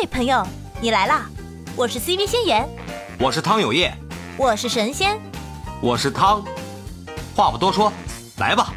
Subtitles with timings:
[0.00, 0.42] 嘿，朋友，
[0.80, 1.28] 你来啦！
[1.76, 2.66] 我是 CV 仙言，
[3.18, 3.92] 我是汤有业，
[4.38, 5.20] 我是神仙，
[5.82, 6.42] 我是汤。
[7.36, 7.92] 话不多说，
[8.38, 8.72] 来吧，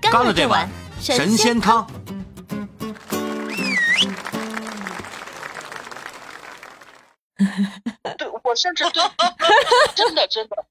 [0.00, 0.70] 干了这碗
[1.00, 1.84] 神仙汤。
[8.16, 9.02] 对，我甚至对，
[9.96, 10.64] 真的真的，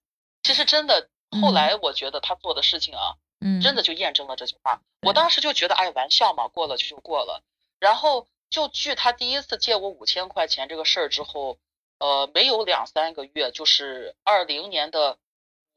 [0.44, 1.10] 其实真的，
[1.42, 4.80] 后来我觉得他做的事情啊，嗯，真的就验证了这句话。
[5.02, 7.44] 我当时就觉得，哎，玩笑嘛，过了就就过了。
[7.78, 11.57] 然后就据他第一次借我五千块钱这个事儿之后，
[12.00, 15.18] 呃，没有两三个月，就是二零年的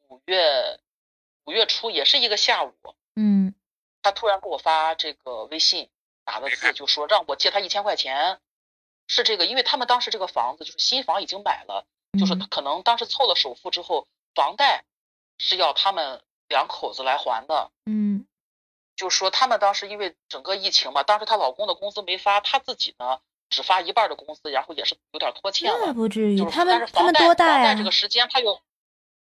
[0.09, 0.79] 五月
[1.45, 2.75] 五月初，也是一个下午，
[3.17, 3.55] 嗯，
[4.03, 5.89] 他突然给我发这个微信，
[6.25, 8.41] 打的字就说让我借他一千块钱。
[9.11, 11.87] 是这个，因为他们当时这个房子就是新房已经买了，
[12.21, 14.85] 就是可能当时凑了首付之后，房贷
[15.39, 17.71] 是要他们两口子来还的。
[17.87, 18.27] 嗯，
[18.99, 25.87] 就说他们当时因为整个疫情嘛，当时她老公的工资没发，她自己呢只发一半的工资，然后也是有点拖欠了。
[25.87, 27.77] 那不至于，他们他们多大呀？
[27.77, 28.61] 这个时间他有，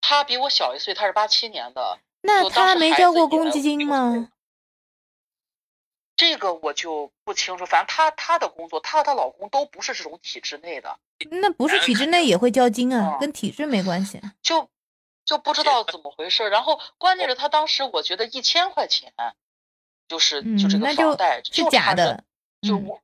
[0.01, 1.99] 他比我小一岁，他是八七年的。
[2.23, 4.31] 那他没交过公积金吗？
[6.17, 10.99] 这个我就不清楚，反正她她的工作，她和她老公都不是这种体制内的。
[11.31, 14.21] 那不是体制内也会交金啊，跟体制没关系。
[14.43, 14.69] 就
[15.25, 16.49] 就不知道怎么回事。
[16.49, 19.13] 然后关键是她当时我觉得一千块钱，
[20.09, 22.25] 就是就这个房贷是假的，
[22.63, 23.01] 就我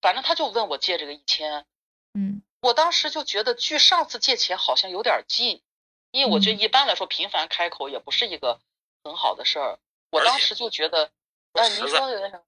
[0.00, 1.66] 反正他就问我借这个一千，
[2.14, 5.62] 嗯，我当时就觉得距上次借钱好像有点近，
[6.10, 8.60] 因为我觉得一般来说频繁开口也不是一个
[9.04, 9.78] 很好的事儿。
[10.10, 11.10] 我当时就觉得，
[11.52, 12.42] 哎，您说有点什么？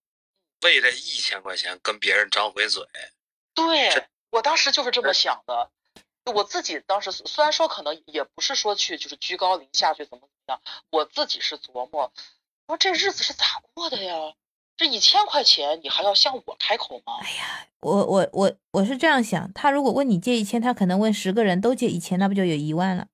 [0.63, 2.87] 为这一千块钱跟别人张回嘴，
[3.55, 5.71] 对我当时就是这么想的。
[6.35, 12.13] 我自己当时虽然说可能也不是说去就是居高临下去怎么怎么样，我自己是琢磨，
[12.71, 14.15] 我说这日子是咋过的呀？
[14.77, 17.19] 这一千块钱你还要向我开口吗？
[17.21, 23.09] 哎呀，我我我我是这样想，他如果问你借一千，他可能问十个人都借一千，那不就有一万了？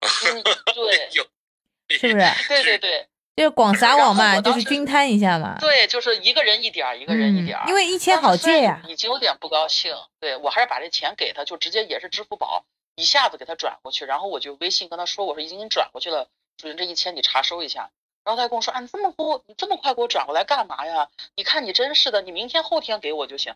[0.00, 0.42] 嗯，
[0.74, 2.26] 对，是不是？
[2.46, 3.08] 对 对对。
[3.34, 5.58] 就是广撒网嘛，就是均摊一下嘛。
[5.58, 7.68] 对，就是一个人一点儿，一个人一点儿。
[7.68, 8.80] 因为一千好借呀。
[8.88, 12.64] 已经有点不高兴，对我还是把这钱给他，就直接也是支付宝
[12.94, 17.90] 一下子给他转过去，然后我就微信跟他说，我说已经给你转过去了，主任这一千你查收一下。
[18.24, 21.08] 然后他跟我说，啊，你这么多，你这么快给我转过来干嘛呀？
[21.34, 23.54] 你看你真是的，你明天后天给我就行。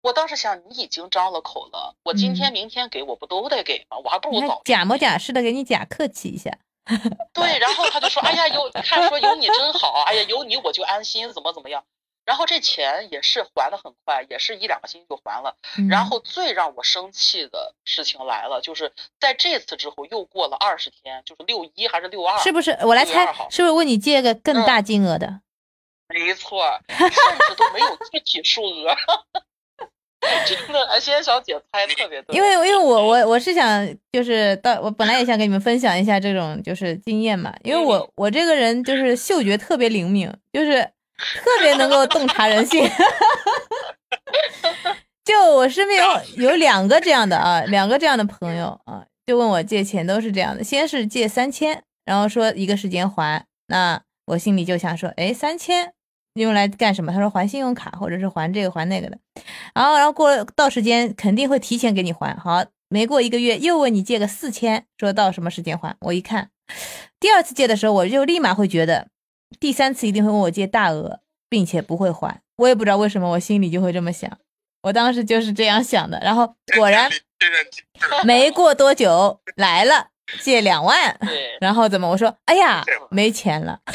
[0.00, 3.98] 我当时想，你已经张了口了，我今天明天给我不都得给吗？
[4.02, 6.56] 我还不如早假模假式的给你假客气一下。
[7.34, 11.84] 对，然后他就说：“哎呀，有看说有你真好，哎呀，有你我就安心，怎么怎么样。”
[12.26, 15.56] 然后这钱也是还的很快，也是一两个星期就还了。
[15.88, 22.36] 然后最让我生气的事情来了，就是在这次之后又过了二十天，就是六一还是六二？
[22.40, 22.76] 是不是？
[22.82, 25.40] 我来猜，是不是问你借个更大金额的？
[26.12, 28.96] 没错，甚至都没有具体数额。
[30.44, 32.34] 真的，哎，仙小姐猜特别多。
[32.34, 37.54] 因为，因为我我我是想，就是到我本来也想跟你们分享一下这种就是经验嘛。
[37.62, 42.88] 因为我我这个人就是嗅觉特别灵敏，就是特别能够洞察人性。
[45.24, 55.92] 就我身边有有两个这样的啊，两个这样的朋友啊，就问我借钱都是这样的，先是借三千，然后说一个时间还，那我心里就想说，哎，三千。
[56.34, 57.10] 用来干什么？
[57.10, 59.16] 他说还信用卡，或者是还这个还那个的。
[59.74, 62.36] 然后，然后过到时间肯定会提前给你还。
[62.36, 65.96] 好，没过一个月又问你借个四千，说到什么时间还？
[66.00, 66.50] 我一看，
[67.18, 69.08] 第二次借的时候，我就立马会觉得，
[69.60, 72.40] 第三次一定会问我借大额，并且不会还。
[72.56, 74.30] 我也不知道为什么，我心里就会这么想。
[74.82, 76.18] 我当时就是这样想的。
[76.20, 77.10] 然后果然
[78.24, 80.08] 没过多久来了，
[80.42, 81.18] 借两万。
[81.60, 82.08] 然后怎么？
[82.08, 83.80] 我说，哎呀，没钱了。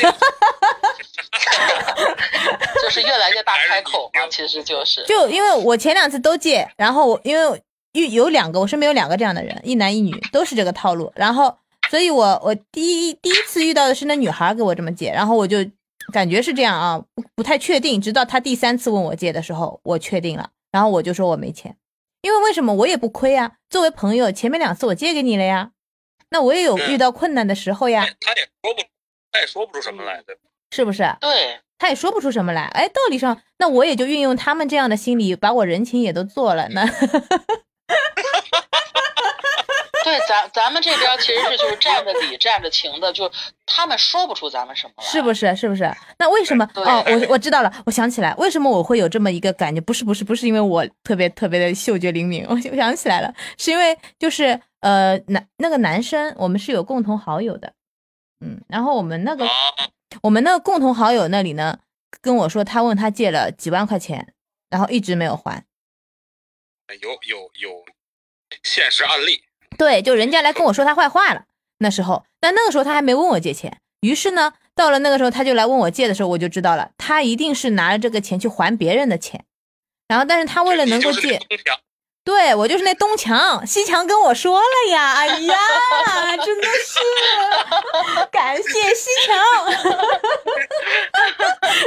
[2.82, 7.64] 就是越来越大开口嘛，其实就是就因为我前两次都借，然后我因为
[7.94, 11.12] 有有两个，我身边有两个这样的人，一男一女，都是这个套路。
[11.16, 11.58] 然后，
[11.92, 15.58] 所以我我第一第一次遇到的是那女孩给我这么借，然后我就
[16.14, 18.00] 感觉是这样啊，不不太确定。
[18.00, 21.76] 直到他第三次问我借的时候，我确定了，然后我就说我没钱，
[22.22, 23.58] 因为为什么我也不亏啊？
[23.70, 25.72] 作为朋友，前面两次我借给你了呀，
[26.30, 28.08] 那我也有遇到困难的时候呀。
[28.22, 28.82] 他也说不，
[29.34, 30.38] 他也说不出什么来，对
[30.74, 31.04] 是不是？
[31.20, 31.60] 对。
[31.78, 36.70] 他也说不出什么来，哎，道理上，那我也就运用他们这样的心理，把我人情也都做了。
[36.70, 36.86] 那，
[40.04, 43.32] 对，咱咱们这边其实是就是占着理、占着情的，就
[43.66, 45.56] 他们说不出咱们什么来，是不是？
[45.56, 45.90] 是不是？
[46.18, 46.68] 那为什么？
[46.76, 49.80] 哦，我我知道了，我想起来，为什么我会有这么一个感觉？
[49.80, 57.72] 不是，不是，不是因为我特别特别的嗅觉灵敏，我我想起来了，是因为就是呃男那个男生，我们是有共同好友的，
[58.44, 59.48] 嗯，然后我们那个。
[60.22, 61.80] 我们那个共同好友那里呢，
[62.22, 64.34] 跟我说他问他借了几万块钱，
[64.70, 65.64] 然后一直没有还，
[66.96, 67.86] 有有有
[68.64, 69.44] 现实案例，
[69.78, 71.46] 对，就人家来跟我说他坏话了。
[71.78, 73.80] 那时候，但那个时候他还没问我借钱。
[74.02, 79.46] 于是呢，到了那个时候，他就来问我借的时候，我就知道了，他一定是拿了这个钱去还别人的钱。
[80.08, 81.40] 然后，但是他为了能够借，
[82.24, 85.58] 对我就是那东墙西墙跟我说了呀，哎呀，
[86.38, 87.00] 真的是
[88.32, 89.36] 感谢西墙，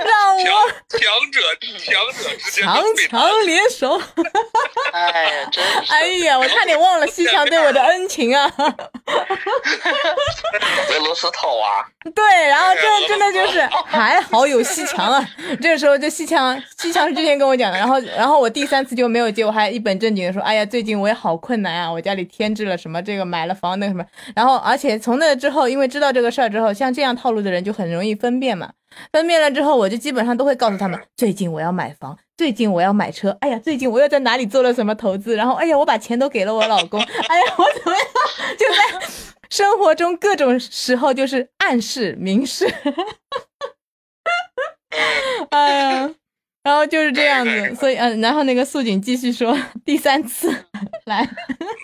[0.05, 0.43] 让我
[0.89, 1.41] 强者
[1.79, 2.75] 强者之间强
[3.09, 4.01] 强联手。
[4.93, 5.93] 哎呀，真是！
[5.93, 8.53] 哎呀，我差点忘了西墙对我的恩情啊。
[10.89, 11.87] 俄罗斯套娃。
[12.15, 15.27] 对，然后这真的就是还好有西墙啊。
[15.63, 24.05] 这个时候，就西墙，西墙是之前跟我讲的，然后，然后我第三次就没有接，我还一本正经的说，哎呀，最近我也好困难啊，我家里添置了什么，这个买了房那个什么，
[24.37, 28.71] 然后，而且从那之后，因为知道这个事儿之后，像这样套路的人就很容易分辨嘛。
[29.13, 38.07] 分辨了之后，我就基本上都会告诉他们，最近我要买房，最近我要买车，哎呀，最近我又在哪里做了什么投资，然后，哎呀，我把钱都给了我老公，哎呀，我怎么样，
[38.59, 38.75] 就在
[39.51, 42.73] 生活中各种时候就是暗示明示，
[45.51, 46.11] 哎呀，
[46.65, 49.57] 然后就是这样子， 所以，嗯，然后那个素锦继续说
[49.87, 50.51] 第三次
[51.05, 51.25] 来，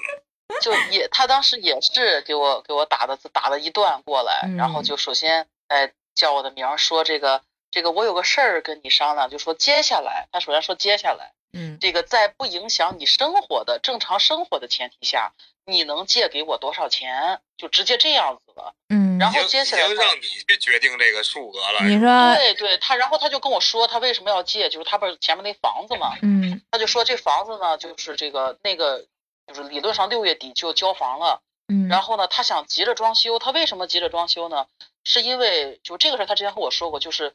[0.60, 5.92] 就也他当时也是给我给我打的字打了一段过来，然后就首先，哎。
[6.12, 7.40] 叫我的名儿，说这个
[7.70, 15.32] 这个，我有个事儿跟你商量，就说接下来，他首先说接下来，嗯，这个在不影响你生活的正常生活的前提下，
[15.70, 17.40] 你能借给我多少钱？
[17.56, 21.86] 就直接这样子了，嗯，然后接下来已经让你去决定这个数额了。
[21.86, 24.70] 你说，对对，他然后他就跟我说，他为什么要借？
[24.70, 29.06] 就是他不是前面那房子嘛，嗯，他就说这房子呢，就是这个那个，
[29.46, 34.66] 就是理论上六月底就交房了，嗯，然后呢，他想急着装修，他为什么急着装修呢？
[35.04, 37.34] 是因为就这个事儿，他之前和我说过，就是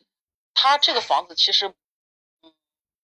[0.55, 1.73] 他这个房子其实，嗯，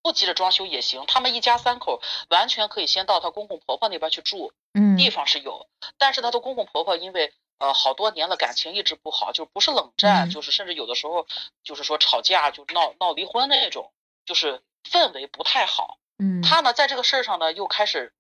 [0.01, 1.03] 不急着装修也行。
[1.07, 5.67] 他们一家三口完全可以先到他公公婆婆那边去住，嗯，地方是有。
[5.97, 11.27] 但是他的公公婆婆因为呃好多年了感情一直不好，就不是冷战，就是甚至有的时候
[11.63, 13.91] 就是说吵架就闹闹离婚那种，
[14.25, 15.97] 就是氛围不太好。
[16.17, 18.13] 嗯，他呢在这个事儿上呢又开始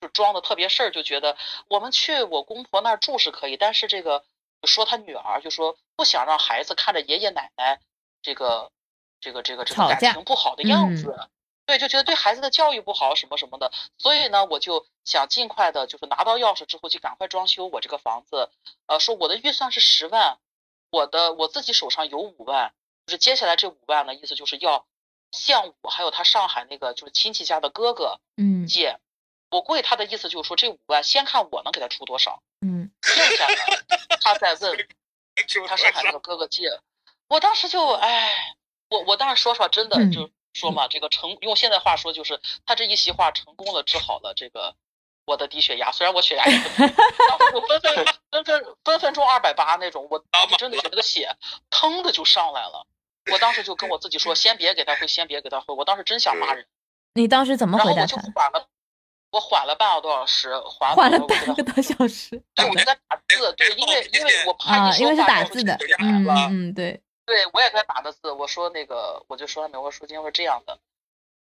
[0.00, 1.36] 就装的特别事儿，就觉得
[1.68, 4.24] 我们去我公婆那儿住是可以，但是这个。
[4.66, 7.78] 说他女儿就说不想让孩子看着爷爷奶奶
[8.22, 8.72] 这个
[9.20, 11.14] 这个这个这个感情不好的样子，
[11.66, 18.50] 对，就觉得对孩子的教育不好什么什么的，所以呢，我就想尽快的，就是拿到钥匙之后就赶快装修我这个房子。
[18.86, 20.38] 呃，说我的预算是十万，
[20.90, 22.72] 我的我自己手上有五万，
[23.06, 24.86] 就是接下来这五万呢，意思就是要
[25.32, 28.66] 向我还有他上海那个就是亲戚家的哥哥嗯。
[28.66, 28.98] 借。
[29.50, 34.88] 我估计他的意思就是说这五万先看我能给他出多少，嗯，剩下的他再问
[35.66, 36.68] 他上海那个哥哥借。
[37.28, 38.56] 我当时就哎，
[38.90, 44.74] 我我当时说实话真的就说嘛，这个成用现在话说就是他这一席话成功了治好了这个
[45.26, 46.94] 我的低血压，虽然我血压也不低，
[47.28, 50.24] 当时就分分 分分分分钟二百八那种，我
[50.56, 51.28] 真的觉得那个血
[51.70, 52.86] 腾的就上来了。
[53.30, 55.74] 我当时就跟我自己说，先别给他回，先别给他回。
[55.74, 56.66] 我当时真想骂人。
[57.12, 58.16] 你当时怎么回答他？
[59.30, 62.42] 我缓了半个多小时，缓缓了半个多小时。
[62.54, 67.02] 对，我在打字，对，因为因为我怕你说话，因为是打字的，嗯嗯对。
[67.28, 68.32] 对，我也在打的字。
[68.32, 70.78] 我说那个，我就说了没，我说今天是这样的，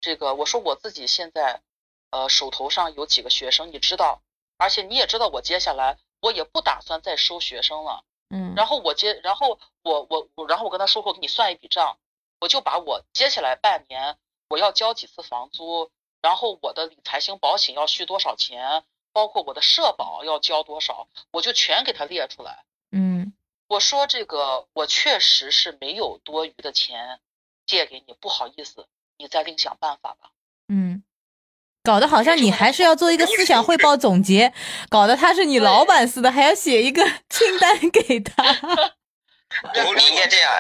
[0.02, 1.62] 这个我说我自己现在，
[2.10, 4.22] 呃，手头上有几个学生，你知道，
[4.58, 8.54] 而且你也知道，我接下来我也不打算再收学生了，嗯。
[8.54, 11.98] 然后我接，然后我我我，然后我跟他说，我给你算一笔账，
[12.42, 14.18] 我就把我接下来半年
[14.50, 15.90] 我要交几次房租。
[16.20, 18.84] 然后我的理财型保险要续多少钱，
[19.14, 22.66] 包括我的社保要交多少，我就全给他列出来。
[23.68, 27.20] 嗯，我说这个我确实是没有多余的钱
[27.66, 30.32] 借给你，不好意思，你再另想办法吧。
[30.70, 31.04] 嗯，
[31.84, 34.54] 搞得好像你还是要做一个思想汇报总结，
[34.90, 38.44] 搞得他是你老板似的，还要写一个 清单给他。
[39.74, 40.52] 你应该这样，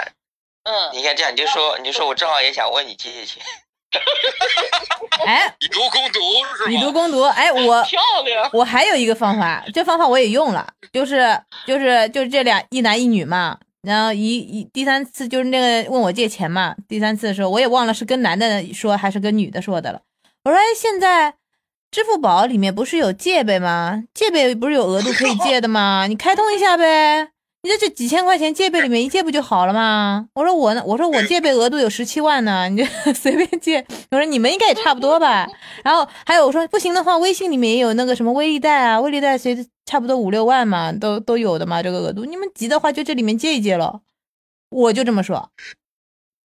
[0.64, 3.44] 嗯，你应该这样，你就说，你就说我正好也想问你借借钱。
[5.25, 6.20] 哎，以毒攻毒
[6.58, 6.72] 是吧？
[6.72, 8.50] 以毒攻毒，哎，我 漂亮。
[8.53, 20.01] 我还有一个方法，这方法我也用了，就是就是就是这俩一男一女嘛，然后一一第三次就是那个问我借钱嘛，第三次的时候我也忘了是跟男的说还是跟女的说的了。
[20.44, 21.34] 我说哎，现在
[21.91, 24.03] 支付宝里面不是有借呗吗？
[24.13, 26.06] 借呗不是有额度可以借的吗？
[26.08, 27.29] 你开通一下呗。
[27.64, 30.30] 你这这几千块钱借呗里面一借不就好了吗？
[30.36, 33.86] 我说我呢，我说我借呗额度有十七万呢， 你就随便借。
[34.12, 35.48] 我说你们应该也差不多吧。
[35.84, 42.26] 然后还有我说不行的话，微信里面也有那个什么微利贷啊，微利贷随差不多五六万嘛，都都有的嘛，这个额度。
[42.26, 44.02] 你们急的话就这里面借一借了。
[44.70, 45.52] 我就这么说。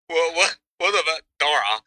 [0.09, 0.41] 我我
[0.85, 1.05] 我怎么
[1.37, 1.81] 等会儿啊？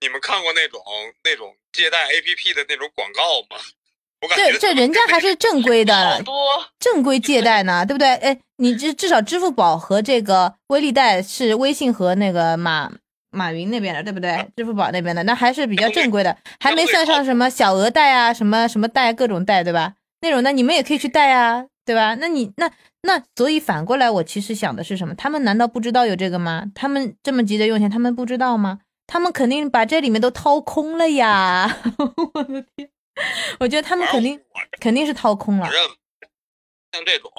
[0.00, 0.80] 你们看过那种
[1.22, 3.60] 那种借贷 APP 的那种广告吗？
[4.36, 6.34] 这这人家还是正规好的，多
[6.78, 8.14] 正规借贷呢，对不对？
[8.16, 12.90] 哎，你至至少支付宝和这个微利贷是微信和那个马
[13.30, 14.46] 马云那边的，对不对？
[14.56, 19.94] 支付宝那边的那还是比较正规的，还没算上什么小额贷啊，什么什么贷各种贷，对吧？
[20.20, 22.14] 那种的你们也可以去贷啊，对吧？
[22.16, 22.70] 那你那
[23.02, 25.14] 那所以反过来，我其实想的是什么？
[25.14, 26.66] 他们难道不知道有这个吗？
[26.74, 28.80] 他们这么急着用钱，他们不知道吗？
[29.06, 31.78] 他们肯定把这里面都掏空了呀！
[32.34, 32.88] 我的天，
[33.60, 34.42] 我觉得他们肯定
[34.80, 35.70] 肯定是掏空了。
[35.70, 35.82] 认，
[36.92, 37.32] 像这种，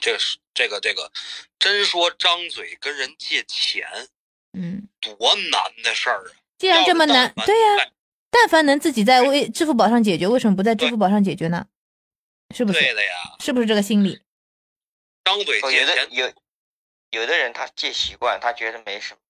[0.00, 1.10] 这个是这个这个，
[1.58, 3.86] 真说张嘴跟人借钱，
[4.52, 6.32] 嗯，多难的事儿啊！
[6.58, 7.92] 既然这么难对呀、在
[8.30, 11.66] 但凡能自己在微支付宝上解决，为什么不在支付宝上解决呢？
[12.54, 12.78] 是不是？
[12.80, 14.20] 对的呀，是不是这个心理？
[15.24, 16.32] 张嘴哦，有的借钱，有
[17.10, 19.20] 有的人他借习惯，他觉得没什么，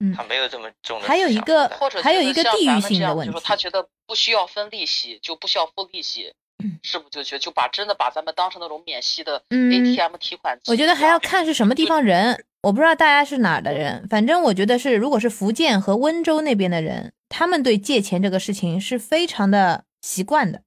[0.00, 0.14] 嗯。
[0.14, 6.78] 他没有这么重的还有一个或者还有一个地域咱们这样性的问题就是他觉得不需要分利息，就不需要付利息，嗯。
[6.82, 9.70] 是不是就觉得就把真的把咱们当成那种免息的嗯。
[9.72, 10.58] ATM 提款？
[10.66, 20.62] 我觉得还要看是什么地方人，我不知道大家是哪儿的人，反正我觉得是，如果是福建和温州那边的人，他们对借钱这个事情是非常的习惯的，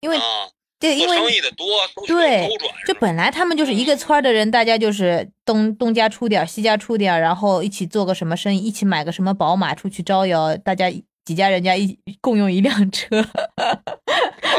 [0.00, 0.48] 因为啊，
[0.84, 1.66] 对，因为生为意的多，
[2.06, 2.46] 对
[2.86, 10.90] 就本来他们就是一个村儿的人，大家就是东东家出点儿，西家出点儿，然后一起做个什么生意，一起买个什么宝马出去招摇，大家
[11.24, 13.22] 几家人家一共用一辆车。
[13.22, 13.32] 好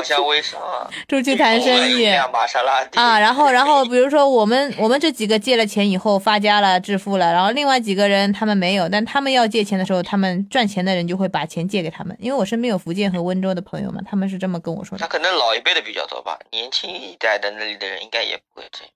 [0.05, 3.19] 像微商啊，出去谈生意一辆玛莎拉啊。
[3.19, 12.15] 然后，然后比如说我们我们这几个借了钱以后发家了致富了，然后另外几个人他们没有，但他们要借钱的时候，他们赚钱的人就会把钱借给他们。
[12.19, 15.01] 因为我身边有福建和温州的朋友嘛，他们是这么跟我说的。
[15.01, 18.91] 他可能老一辈的比较多吧，年轻一代的那里的人应该也不会这样。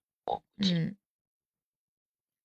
[0.61, 0.95] 嗯，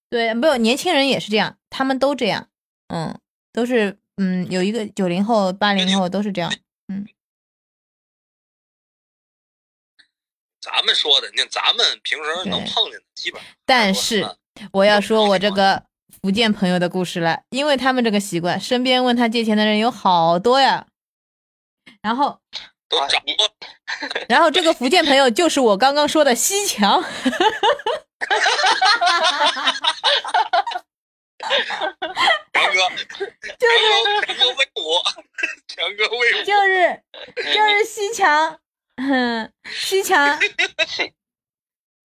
[0.09, 2.49] 对，没有年轻人也是这样，他们都这样，
[2.89, 3.19] 嗯，
[3.53, 6.51] 都是嗯，有一个九零后、八零后都是这样，
[10.65, 14.27] 咱们说的，你看咱们平时能碰见的，基本上但是
[14.73, 15.83] 我要说我这个
[16.23, 20.87] 福建朋友的故事了，因为他们这个习惯，身边问他借钱的人有好多呀。
[22.01, 22.39] 然后，啊
[22.89, 23.51] 你都掌握。
[24.27, 27.11] 然后这个福建朋友就是我刚刚说的西 强，强
[32.73, 32.81] 哥，强哥，
[34.27, 34.97] 强哥威武，
[35.69, 36.45] 强哥威武。
[36.45, 37.03] 就是
[37.37, 38.59] 你就是西强，
[38.97, 40.39] 嗯，西强，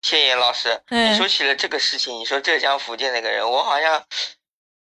[0.02, 4.06] 谢谢岩老师，嗯你说起了这个事情，你说浙江福建那个人，我好像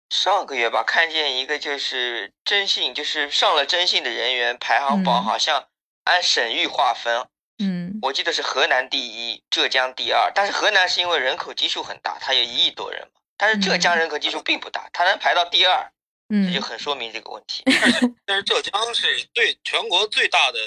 [0.09, 5.25] 上个月吧看见一个就是征信，就是上了征信的人员排行榜，嗯。
[5.25, 5.69] 好像
[6.05, 7.27] 按省域划分，
[7.59, 7.99] 嗯。
[8.01, 15.83] 我记得是河南第一，浙江第二，但是河南是因为人口基数很大，它有一亿多人嘛，但是浙江人口基数并不大，它能排到第二，
[16.31, 16.55] 这嗯。
[16.55, 17.65] 就很说明这个问题。
[18.25, 20.59] 但是浙江是对全国最大的、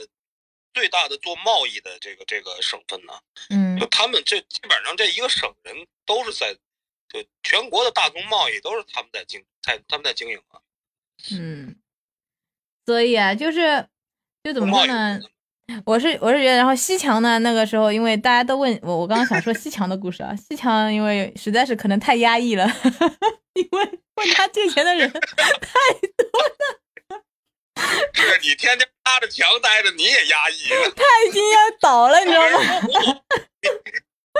[0.73, 3.13] 最大的做贸易的这个这个省份呢，
[3.49, 5.75] 嗯就他们这基本上这一个省人
[6.05, 6.53] 都是在，
[7.09, 10.61] 就全国的大宗贸易都是他们在经，在他们在经营啊。
[11.31, 11.75] 嗯，
[12.85, 13.87] 所以啊，就是
[14.43, 15.19] 就怎么说呢？
[15.85, 22.65] 我是我是觉得，然后西强呢，那个时候因为大家都问我，我刚刚想说西强的故事啊，西强因为实在是可能太压抑了，
[23.55, 26.29] 因为问他借钱的人太多，
[28.13, 32.59] 是 你天天拉着墙待着，你也压抑， 他已经要倒了，你知道吗？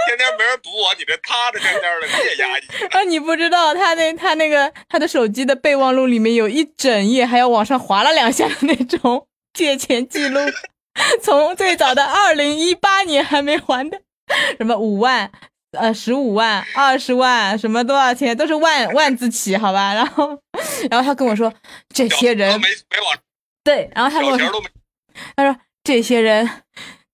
[0.08, 2.86] 天天没人补我，你这趴着天天的，你也压抑。
[2.92, 10.40] 啊，你不知道他那他那个他的手机的备忘录里面有一整页，还要往上划了两下的那种借钱记录，
[11.22, 14.02] 从最早的二零一八年还没还的，
[14.58, 15.32] 什么五万。
[15.78, 19.94] 呃，十五万、二十万，什么多少钱都是万万字起，好吧？
[19.94, 20.38] 然后，
[20.90, 21.54] 然后他跟我说，
[21.94, 23.18] 这些人没没往
[23.64, 24.64] 对，然后他跟我说。
[25.36, 26.50] 他说这些人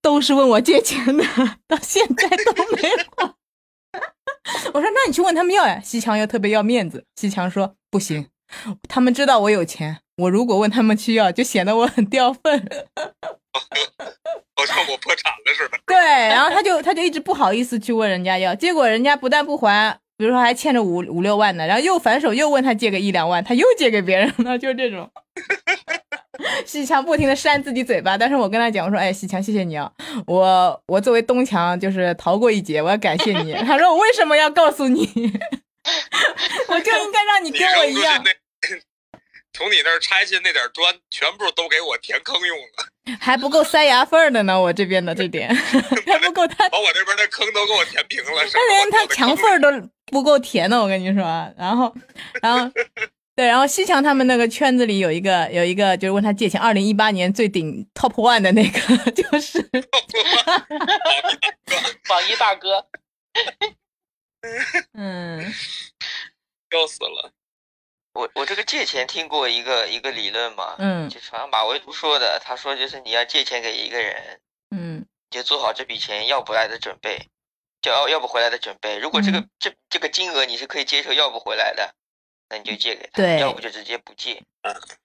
[0.00, 1.24] 都是问我借钱的，
[1.66, 2.82] 到现在都没
[3.16, 3.34] 还。
[4.72, 5.80] 我说那你去问他们要呀。
[5.82, 8.28] 西强又特别要面子，西强说不行，
[8.88, 12.68] 他们知道我有钱，我如果问他们去要，就显得我很掉份。
[14.54, 15.78] 好像我破产了似的。
[15.86, 25.10] 对，然后他就他就一直不好意思去问人家要，结果人家不但不还，比如说还欠着五五六万呢，然后又反手又问他借个一两万，他又借给别人了，就这种。
[26.64, 29.90] 西强不停的扇自己嘴巴，但是我跟他讲，我说，哎，西强，谢谢你啊，
[30.26, 33.52] 我我作为东强就是逃过一劫，我要感谢你。
[33.66, 35.00] 他说我为什么要告诉你？
[36.68, 38.22] 我就应该让你你跟我一样
[39.54, 48.44] 从你那儿拆下那点砖，全部都给我填坑用了，还不够塞牙缝儿的呢，我这边的这点还不够他把我这边的坑都给我填平了。
[48.52, 51.22] 他连他墙缝都不够填的，我跟你说。
[51.56, 51.92] 然后，
[52.40, 52.70] 然后，
[53.38, 58.80] 对，然后西强他们那个圈子里有一个有一个就是问他借钱，二零一八年最顶 top one 的那个
[59.14, 59.62] 就是
[62.08, 62.84] 榜一大哥，
[64.94, 65.54] 嗯。
[66.68, 67.30] 笑死了。
[68.14, 71.08] 我我这个借钱听过一个一个理论嘛，嗯。
[71.08, 74.40] 就是好像马未都说的，他说就是你要借钱给一个人，
[74.76, 75.06] 嗯。
[75.30, 77.28] 就做好这笔钱要不来的准备，
[77.80, 78.98] 就要要不回来的准备。
[78.98, 79.48] 如果这个、嗯。
[79.60, 81.94] 这这个金额你是可以接受要不回来的，
[82.50, 84.40] 那你就借给他，对要不就直接不借。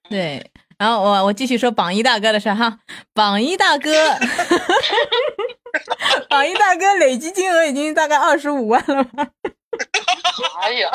[0.09, 0.43] 对，
[0.77, 2.79] 然后我我继续说榜一大哥的事哈，
[3.13, 3.91] 榜一大哥，
[6.29, 9.27] 榜一大哥累计金额已经大概二十五万了吧。
[10.61, 10.89] 哎呀，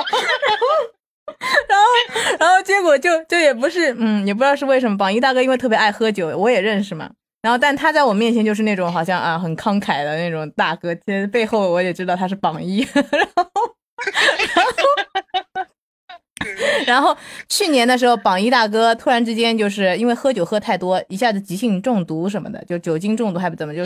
[1.68, 1.84] 然后
[2.38, 4.96] 然后结果就就也不是，嗯，也不知道是为什么。
[4.96, 7.10] 榜一大哥因为特别爱喝酒，我也认识嘛。
[7.40, 12.80] 然后，但他在我面前就是那种好像啊很慷慨的那种大哥，其实背后我也知道他是榜一。
[12.94, 13.57] 然后，然后，
[16.88, 17.16] 然后
[17.48, 23.82] 去年的时候，榜一大哥突然之间就是因为喝酒喝太多，一下子急性中毒什么的，就酒精中毒还不怎么，就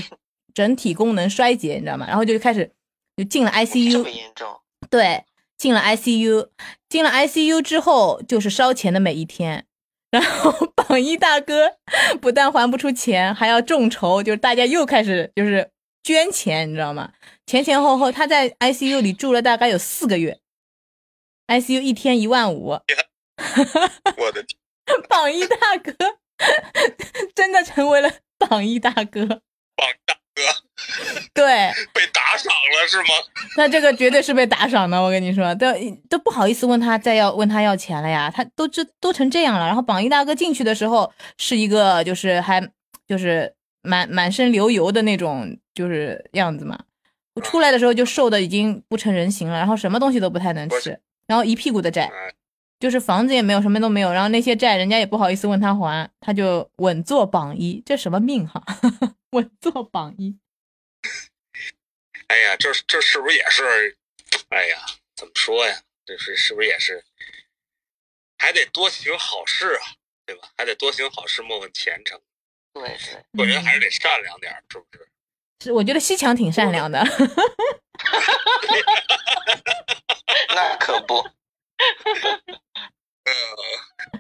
[0.55, 2.07] 整体功能衰竭，你知道吗？
[2.07, 2.71] 然后就开始
[3.17, 4.09] 就进了 ICU 么。
[4.09, 4.49] 严重？
[4.89, 5.25] 对，
[5.59, 6.49] 进了 ICU，
[6.89, 9.67] 进了 ICU 之后就是烧钱的每一天。
[10.11, 11.73] 然后榜一大哥
[12.21, 15.71] 不但还不出钱，还要众筹，就是大家又开始就是
[16.03, 17.11] 捐钱，你知道吗？
[17.47, 20.39] 前前后后他在 ICU 里住了大概有四个月
[21.61, 24.59] ，ICU 一天一万五，我的天，
[25.09, 25.93] 榜一大哥。
[27.37, 29.27] 真的成为了榜一大哥。
[29.27, 30.43] 榜大哥。
[31.33, 31.45] 对，
[31.93, 33.09] 被打赏了是吗？
[33.57, 35.67] 那这个绝对是被打赏的，我跟你说，都
[36.11, 39.67] 都不好意思问他再要问他要钱了呀，他都这都成这样了。
[39.67, 42.61] 然后榜一大哥进去的时候是一个就是还
[43.07, 46.81] 就是满满身流油的那种就是样子嘛，
[47.45, 50.99] 出来的时候就瘦的已经不成人形了，然后什么东西都不太能吃，
[51.33, 52.35] 然后一屁股的债，哎，
[52.79, 58.63] 就是房子也没有，什么都没有，然后那些债人家也不好意思问他还，他就稳坐榜一，这什么命哈，
[59.33, 60.37] 稳坐榜一。
[62.29, 63.97] 哎呀，这这是不是也是？
[64.51, 64.77] 哎呀，
[65.17, 65.81] 怎么说呀？
[66.05, 67.03] 这是是不是也是？
[68.37, 70.51] 还得多行好事啊，对吧？
[70.59, 72.21] 还得多行好事，莫问前程。
[72.75, 75.09] 对对，做人还是得善良点儿，是不是？
[75.65, 77.03] 是，我觉得西强挺善良的。
[80.55, 81.19] 那可不。
[83.25, 83.33] 呃，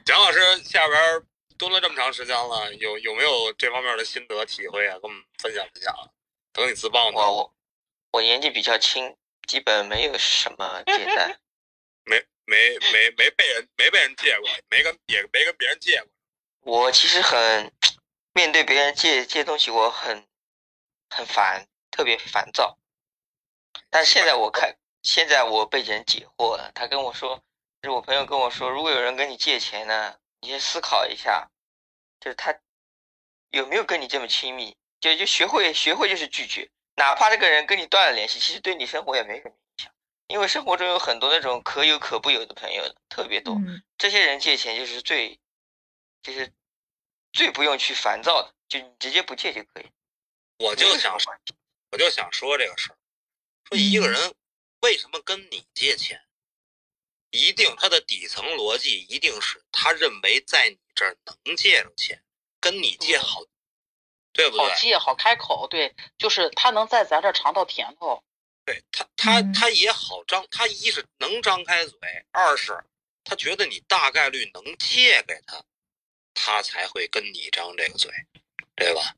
[0.04, 1.24] 蒋老师下边儿
[1.58, 4.92] 蹲了这么长时间了，有有没有这方面的心得体会啊？
[4.94, 6.08] 跟我们分享分享啊。
[6.52, 7.54] 等你自爆呢，我我
[8.12, 11.38] 我年纪比较轻，基本没有什么借贷。
[12.04, 16.10] 没没没没被人没被人借过，没跟也没跟别人借过。
[16.60, 17.72] 我其实很
[18.32, 20.26] 面对别人借借东西，我很
[21.10, 22.78] 很烦，特别烦躁。
[23.92, 26.72] 但现在我看，现在我被人解惑了。
[26.74, 27.36] 他跟我说，
[27.82, 31.50] 就是我朋友跟我说，如果有人跟你借钱呢，你先思考一下，
[32.18, 32.58] 就是他
[33.50, 39.92] 有没有跟你这么亲密，就就学会学会就是拒绝，哪怕这个人跟你断了联系，其实对你生活也没什么影响，
[40.28, 43.54] 因为生活中有很多那种可有可不有的朋友的，特别多。
[43.56, 45.38] 嗯这些人借钱就是最，
[46.22, 46.50] 就是
[47.32, 49.86] 最不用去烦躁的，就你直接不借就可以。
[50.58, 51.32] 我就想说，
[51.92, 52.96] 我就想说这个事儿，
[53.64, 54.34] 说一个人
[54.80, 56.22] 为什么跟你借钱，
[57.30, 62.22] 一定他的底层逻辑一定是他认为在你这儿能借着钱，
[62.60, 63.42] 跟你借好，
[64.32, 64.68] 对不对？
[64.68, 68.22] 好借好开口，对，就是他能在咱这儿尝到甜头。
[68.64, 71.98] 对他，他嗯他也好张，他一是能张开嘴，
[72.30, 72.84] 二是
[73.24, 75.64] 他觉得你大概率能借给他，
[76.34, 78.12] 他才会跟你张这个嘴，
[78.76, 79.16] 对吧？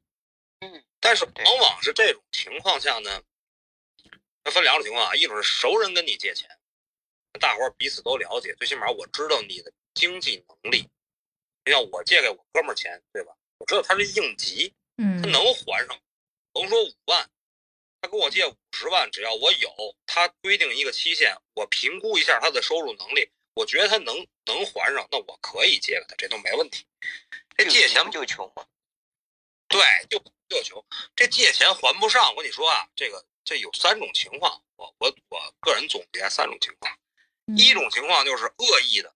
[0.61, 3.23] 嗯，但是往往是这种情况下呢，
[4.45, 6.49] 那分两种情况啊，一种是熟人跟你借钱，
[7.41, 10.89] 大伙儿彼此都了解，最起码我知道你的经济能力。
[11.65, 13.35] 就像我借给我哥们儿钱，对吧？
[13.59, 15.99] 我知道他是应急，嗯他能还上，
[16.53, 17.31] 甭说五万，
[18.03, 26.87] 他跟我借五十万，只要我有，他规定一个期限，我评估一下他的收入能力，我觉得他能能还上，那我可以借给他，这都没问题。
[27.57, 28.67] 这借钱不就穷吗，
[29.69, 29.81] 对，
[30.11, 30.85] 就就穷。
[31.17, 36.93] 这借钱还不上，我跟你说啊，这个这有三种情况，我我我个人总结三种情况。
[37.47, 39.15] 嗯一种情况就是恶意的，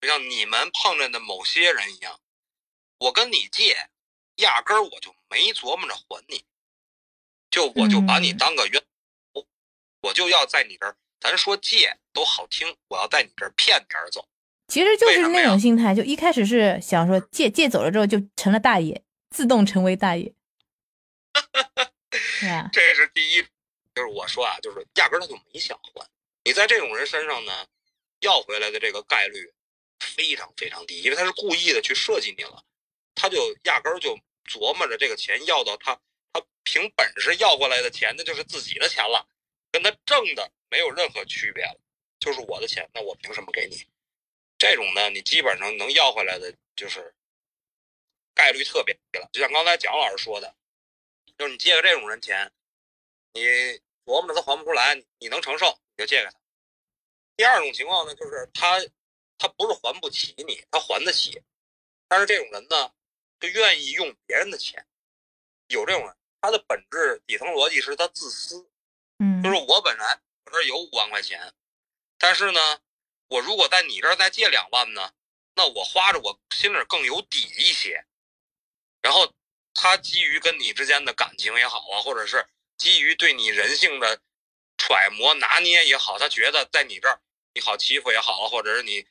[0.00, 2.20] 就像你们碰着的某些人一样，
[2.98, 3.90] 我跟你借，
[4.36, 6.44] 压根儿我就没琢磨着还你，
[7.50, 8.80] 就我就把你嗯当个冤
[9.32, 9.48] 头，
[10.02, 14.28] 我就要在你这儿，咱说借都好听，我要在你这儿骗点儿走。
[14.68, 20.32] 其实就是那种心态，就一开始是想说借借走了之后就成了大爷，自动成为大爷，
[22.72, 23.42] 这是第一，
[23.94, 26.08] 就是我说啊，就是压根他就没想还。
[26.44, 27.66] 你在这种人身上呢，
[28.20, 29.52] 要回来的这个概率
[30.00, 32.64] 非常非常低，因为他是故意的去设计你了，
[33.14, 35.98] 他就压根儿就琢磨着这个钱要到他
[36.32, 39.26] 他凭本事要过来的钱，那就是自己的钱了，
[39.72, 41.80] 跟他挣的没有任何区别了，
[42.20, 43.86] 就是我的钱，那我凭什么给你？
[44.58, 47.14] 这种呢，你基本上能要回来的，就是
[48.34, 49.28] 概率特别低了。
[49.32, 50.54] 就像刚才蒋老师说的，
[51.36, 52.52] 就是你借给这种人钱，
[53.32, 53.42] 你
[54.04, 55.66] 琢磨着他还不出来，你能承受
[55.96, 56.38] 你就借给他。
[57.36, 58.78] 第二种情况呢，就是他
[59.38, 61.42] 他不是还不起你，他还得起，
[62.06, 62.92] 但是这种人呢，
[63.40, 64.86] 就愿意用别人的钱。
[65.68, 68.68] 有这种人，他的本质底层逻辑是他自私，
[69.18, 71.52] 嗯就是我本来我这儿有五万块钱，
[72.18, 72.60] 但是呢，
[73.28, 75.12] 我如果在你这儿再借两万呢，
[75.54, 78.04] 那我花着我心里更有底一些。
[79.00, 79.32] 然后
[79.74, 82.46] 他基于跟你之间的感情也好啊，或者是
[82.78, 84.20] 基于对你人性的
[84.78, 87.20] 揣摩拿捏也好，他觉得在你这儿
[87.52, 89.06] 你好欺负也好，或者是你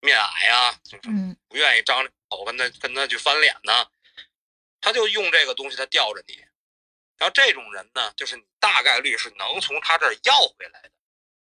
[0.00, 3.86] 面矮啊、就是嗯不愿意张着口跟他跟他去翻脸呢，
[4.80, 6.34] 他就用这个东西他吊着你。
[7.16, 10.90] 然后这种人呢，就是你大概率是能从他这儿要回来的，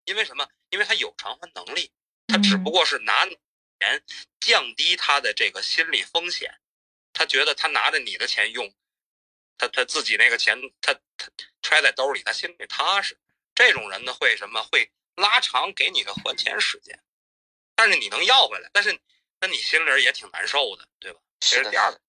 [0.06, 0.48] 因为什么？
[0.70, 1.92] 因为他有偿还能力，
[2.28, 3.38] 他只不过是拿你
[3.80, 4.04] 钱
[4.40, 6.54] 降低他的这个心理风险，
[7.14, 8.74] 他觉得他拿着你的钱用，
[9.58, 11.30] 他他自己那个钱他他
[11.62, 13.18] 揣在兜里，他心里踏实。
[13.56, 14.62] 这种人呢，会什么？
[14.64, 17.00] 会拉长给你的还钱时间，
[17.76, 19.00] 但是你能要回来，但是
[19.40, 21.20] 那你心里也挺难受的，对吧？
[21.40, 22.02] 这是的，是第二个。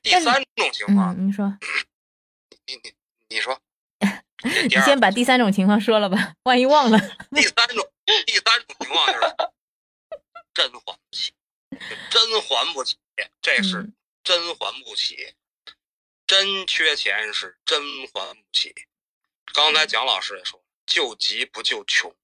[0.00, 1.58] 第三种情况，嗯，你说，
[2.66, 2.94] 你你
[3.28, 3.60] 你说，
[4.44, 6.98] 你先把第三种情况说了吧，万一忘了。
[7.34, 7.92] 第三种
[8.24, 9.20] 第三种情况就是
[10.54, 11.34] 真还不起，
[12.10, 12.96] 真还不起，
[13.42, 15.34] 这是嗯真还不起，
[16.26, 18.74] 真缺钱是真还不起。
[19.52, 22.16] 刚才蒋老师也说，救急不救穷，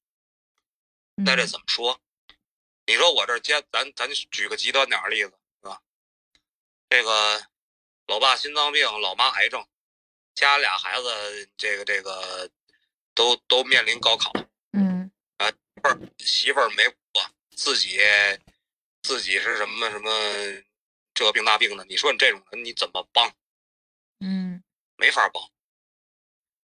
[1.15, 2.01] 那这嗯怎么说？
[2.87, 5.81] 你说我这儿接咱咱举个极端点儿的例子，是吧？
[6.89, 7.47] 这个
[8.07, 9.65] 老爸心脏病，老妈癌症，
[10.35, 12.51] 家俩孩子，这个这个
[13.15, 14.33] 都都面临高考，
[14.73, 18.01] 嗯媳妇儿媳妇儿没过，自己
[19.03, 20.11] 自己是什么什么
[21.27, 23.35] 这病那病的，你说你这种人你怎么帮？
[24.21, 24.63] 嗯
[24.97, 25.43] 没法帮。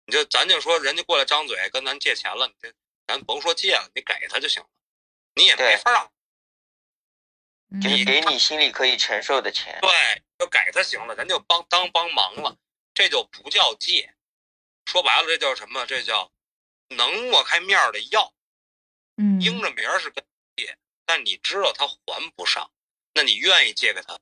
[0.06, 2.74] 你就咱就说人家过来张嘴跟咱借钱了，你这
[3.08, 4.70] 咱甭说借了，你给他就行了，
[5.36, 6.12] 你也没对法让。
[7.70, 9.80] 嗯就是给你心里可以承受的钱。
[9.82, 9.90] 对，
[10.38, 12.58] 就给他行了，咱就帮当帮忙了，
[12.94, 14.14] 这就不叫借。
[14.86, 15.86] 说白了，这叫什么？
[15.86, 16.32] 这叫
[16.90, 18.34] 能抹开面儿的要，
[19.18, 20.24] 嗯，应着名儿是跟
[20.56, 22.72] 借，但你知道他还不上，
[23.16, 24.20] 那你愿意借给他，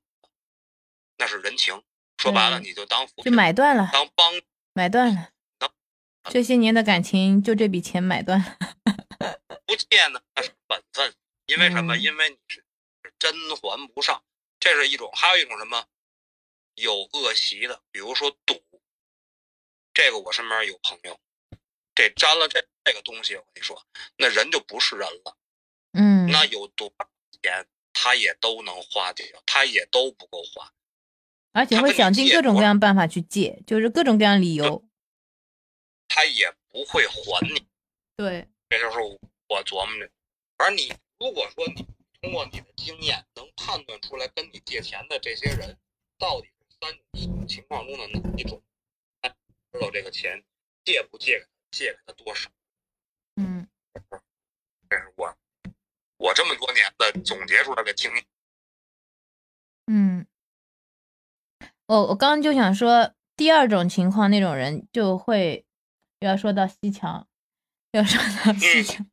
[1.21, 1.83] 那是人情。
[2.17, 4.33] 说白了，你就当扶就买断了，当帮
[4.73, 5.29] 买断了
[5.59, 5.71] 能。
[6.31, 8.57] 这些年的感情就这笔钱买断了。
[9.65, 11.13] 不借呢，那是本分。
[11.45, 11.95] 因为什么？
[11.95, 12.65] 嗯因为你是
[13.03, 14.23] 是真还不上，
[14.59, 15.85] 这是一种；还有一种什么？
[16.75, 18.63] 有恶习的，比如说赌。
[19.93, 21.19] 这个我身边有朋友，
[21.93, 23.83] 这沾了这这个东西，我跟你说，
[24.17, 25.37] 那人就不是人了。
[25.93, 27.09] 嗯，那有多少
[27.41, 30.71] 钱，他也都能花掉，他也都不够花。
[31.51, 34.87] 而且会想尽各种各样办法去借，就是各种各样理由。
[36.07, 37.67] 他也不会还你。
[38.15, 38.99] 对，这就是
[39.47, 40.11] 我琢磨的。
[40.57, 41.85] 反正你如果说你
[42.21, 45.77] 通过你的经验能判断出来跟你借钱的这些人
[46.17, 46.91] 到底是三
[47.25, 48.61] 种情况中的哪一种，
[49.21, 49.35] 哎
[49.71, 50.43] 知道这个钱
[50.85, 52.49] 借不借给他，借给他多少，
[53.37, 53.67] 嗯
[54.89, 55.35] 这是我
[56.17, 58.25] 我这么多年的总结出来的经验。
[59.87, 60.27] 嗯，
[61.91, 65.65] 我我刚刚就想说，第二种情况那种人就会
[66.21, 67.27] 又要说到西墙，
[67.91, 69.05] 要说到西墙，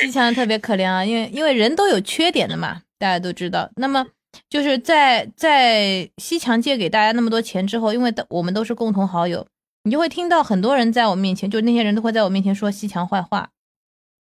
[0.00, 3.68] 西墙特别可怜啊，因为因为人都有缺点的嘛，大家都知道。
[3.74, 4.06] 那么
[4.48, 9.44] 就是在在西墙借给大家那么多钱之后，因为我们都是共同好友，
[9.82, 13.50] 你就会听到很多人在我面前，就那些人都会在我面前说西墙坏话。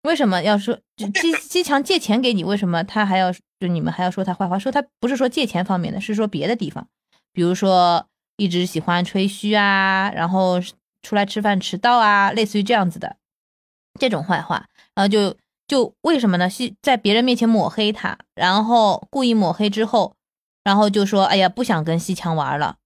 [0.04, 2.44] 为什么要说就西西墙借钱给你？
[2.44, 4.60] 为什么他还要就你们还要说他坏话？
[4.60, 6.86] 说他不是说借钱方面的，是说别的地方，
[7.36, 10.62] 比如说一直喜欢吹嘘啊，然后
[11.02, 13.18] 出来吃饭迟到啊，类似于这样子的
[14.00, 15.36] 这种坏话，然后就
[15.68, 16.50] 就为什么呢？
[16.50, 20.16] 是在别人面前抹黑他，然后故意抹黑之后，
[20.64, 22.78] 然后就说哎呀不想跟西墙玩了，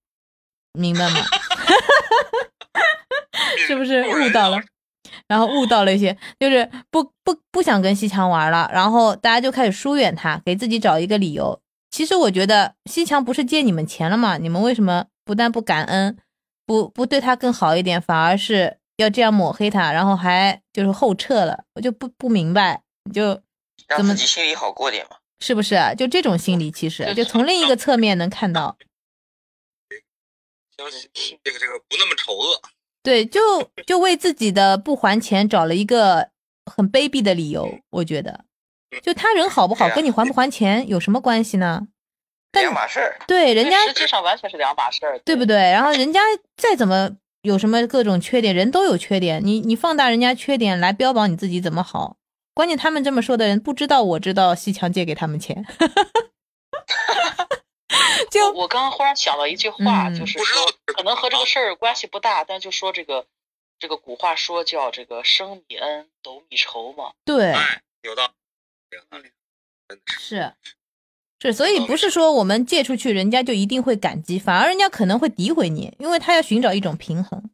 [0.74, 1.22] 明白吗？
[3.68, 4.60] 是不是悟到了？
[5.28, 11.62] 然后悟到了一些，就是不不不想跟西墙玩了，然后大家就开始疏远他，给自己找一个理由。
[11.92, 14.38] 其实我觉得西强不是借你们钱了吗？
[14.38, 16.18] 你们为什么不但不感恩，
[16.66, 21.64] 不不对他更好一点，反而是要这样抹黑他，然后还就是后撤了？
[21.76, 23.42] 我就不不明白，你就
[23.88, 25.18] 让怎么自己心里好过点嘛。
[25.42, 25.94] 是不是啊？
[25.94, 28.78] 就这种心理，其实就就从另一个侧面能看到，
[30.78, 32.62] 相信这个这个不那么丑恶。
[33.02, 33.40] 对，就
[33.88, 36.30] 就为自己的不还钱找了一个
[36.66, 38.44] 很卑鄙的理由，我觉得，
[39.04, 41.88] 就他人好不好跟你还不还钱有什么关系呢？
[42.52, 43.20] 但两码事儿。
[43.28, 45.56] 对，人家实际上完全是两码事儿，对不对？
[45.56, 46.20] 然后人家
[46.58, 47.12] 再怎么
[47.44, 52.18] 有什么各种缺点，人都有缺点，你你放大人家缺点来标榜你自己怎么好？
[52.56, 55.66] 关键他们这么说的人不知道，我知道西墙借给他们钱，
[58.30, 63.26] 就我我刚刚忽然想到一句话，嗯就是说可能和这个事儿关系不大，但就说这个
[63.78, 67.12] 这个古话说叫这个升米恩，斗米仇嘛。
[67.24, 68.32] 对，哎，有道理，
[70.08, 70.20] 是。
[70.20, 70.54] 是
[71.42, 77.50] 是，所以不是说我们借出去，人家就一定会感激，反而人家可能会诋毁你，因为他要寻找一种平衡，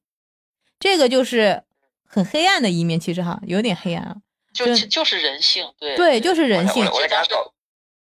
[0.80, 1.64] 这个就是
[2.04, 4.16] 很黑暗的一面，其实哈，有点黑暗啊。
[4.54, 7.08] 就对就是人性，对对，就是人性我来。
[7.08, 7.54] 讲搞，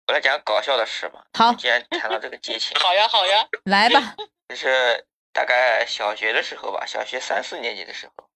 [0.08, 1.26] 我来讲搞笑的事吧。
[1.34, 4.16] 好既然谈到这个借钱， 好呀好呀，来吧，
[4.50, 8.30] 就是大概小学的时候吧，小学三四年级的时候，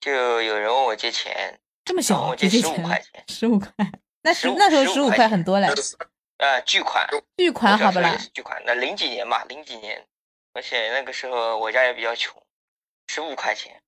[0.00, 3.70] 就有人问我借钱，这么小我借十五块，钱，十五块，
[4.26, 5.68] 那十15那时候十15五块很多嘞，
[6.38, 8.60] 呃，巨款，巨款好不啦巨款。
[8.66, 10.04] 那零几年吧，零几年，
[10.52, 12.44] 而且那个时候我家也比较穷，
[13.06, 13.80] 十五块钱，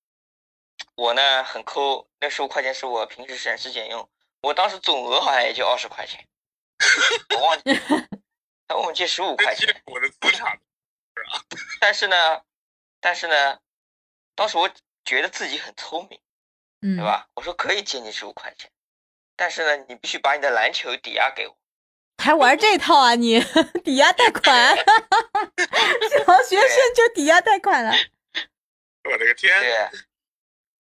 [0.95, 4.09] 我呢很抠，那十五块钱是我平时省吃俭用，
[4.41, 6.25] 我当时总额好像也就二十块钱，
[7.37, 7.75] 我忘记，
[8.69, 10.57] 他问我借十五块钱，我的资产，
[11.81, 12.43] 但是呢，
[13.01, 13.59] 但是呢，
[14.37, 14.71] 当时我
[15.05, 16.21] 觉得自己很聪明，
[16.83, 17.05] 嗯，对？
[17.05, 17.27] 吧？
[17.35, 18.71] 我说可以借你十五块钱，
[19.39, 21.57] 但是呢，你必须把你的篮球抵押给我。
[22.21, 23.41] 还玩这套啊你？
[23.85, 27.93] 抵押贷款，小学生就抵押贷款了。
[29.09, 29.61] 我的个天！
[29.61, 29.89] 对，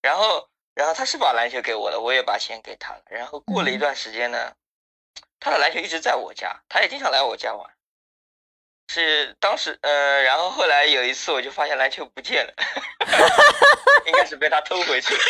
[0.02, 3.02] 然后然后他是把篮球给我了，我也把钱给他了。
[3.08, 4.52] 然后过了一段时间呢，
[5.38, 7.70] 他的篮球一直在我家，他也经常来我家玩。
[8.90, 12.52] 是当时呃，然后后来有一次我就发现篮球不见了，
[14.06, 15.20] 应该是被他偷回去了。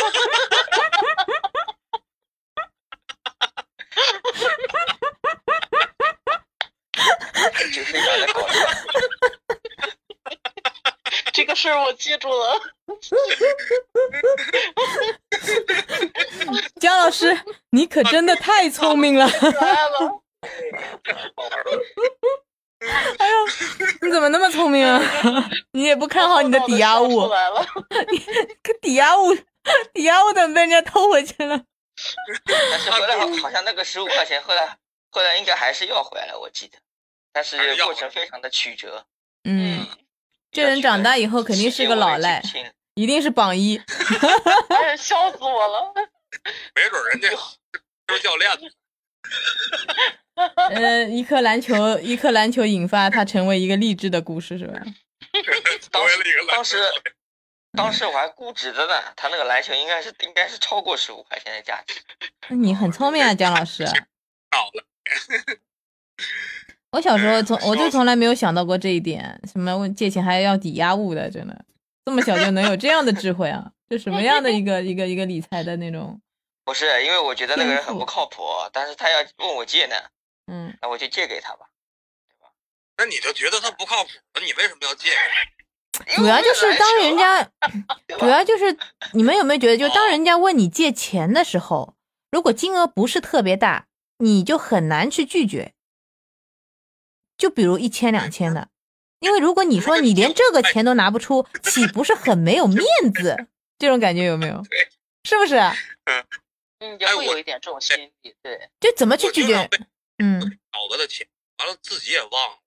[7.71, 8.67] 就非常的搞笑。
[11.61, 12.61] 这个事我记住了。
[16.81, 17.37] 姜老师，
[17.71, 19.27] 你可真的太聪明了！
[19.27, 19.41] 来了，
[21.35, 21.57] 好玩了，
[24.03, 25.03] 你怎么那么聪明啊？
[25.73, 27.67] 你也不看好你的抵押物，来了，
[28.63, 29.35] 可抵押物，
[29.93, 31.61] 抵押物怎么被人家偷回去了？
[32.47, 34.79] 但是回来好好像那个十五块钱，后来
[35.11, 36.79] 后来应该还是要回来了，我记得，
[37.33, 39.05] 但是过程非常的曲折。
[39.45, 39.85] 嗯，
[40.51, 42.43] 这人长大以后肯定是个老赖，
[42.95, 43.77] 一定是榜一。
[44.71, 45.93] 哎呀，笑死我了。
[46.75, 47.29] 没准人家
[48.09, 48.69] 是教练呢。
[50.71, 54.81] 呃，一颗篮球，一颗篮球引发他成为一个励志的故事，是吧？
[55.33, 56.83] 当时成为了一个篮当时
[57.73, 62.01] 当时我还估值的呢，他那个篮球应该是应该是超过十五块钱的价值。
[62.49, 63.85] 那你很聪明啊，姜老师。
[63.85, 64.85] 到了，
[66.99, 71.65] 我小时候从哎 我就从来没有想到过这一点，什么问借钱还要抵押物的，真的
[72.05, 73.71] 这么小就能有这样的智慧啊？
[73.89, 76.21] 这什么样的一个一个一个理财的那种？
[76.67, 79.95] 不是，因为我觉得那个人很不靠谱，但是他要问我借呢，
[80.49, 81.61] 嗯，那我就借给他吧。
[82.29, 82.51] 对吧
[82.99, 85.11] 那你就觉得他不靠谱，那你为什么要借？
[86.17, 87.49] 主要就是当人家，
[88.19, 88.77] 主要就是
[89.13, 91.95] 你们有没有觉得，就当人家问你借钱的时候，
[92.31, 93.87] 如果金额不是特别大，
[94.19, 95.73] 你就很难去拒绝。
[97.39, 98.69] 就比如一千两千的，
[99.21, 103.47] 因为如果你说你连这个钱都拿不出，岂不是很没有面子？
[103.79, 104.61] 这种感觉有没有？
[104.69, 104.89] 对，
[105.25, 105.57] 是不是？
[106.81, 109.71] 嗯，也会有一点这种心理，对，就怎么去拒绝？
[110.19, 110.41] 嗯
[110.73, 111.27] 找过的钱，
[111.59, 112.59] 完了自己也忘了，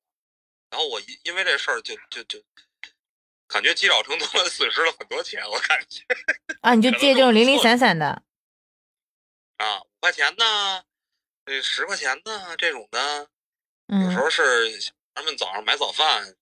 [0.69, 2.41] 然后我因因为这事儿就就就
[3.47, 6.01] 感觉积少成多了，损失了很多钱，我感觉
[6.61, 8.23] 啊，你就借这种零零散散的，
[9.57, 10.83] 啊，五块钱呢，
[11.45, 13.27] 这十块钱呢，这种的，
[13.91, 16.35] 有时嗯候是小孩们早上买早饭？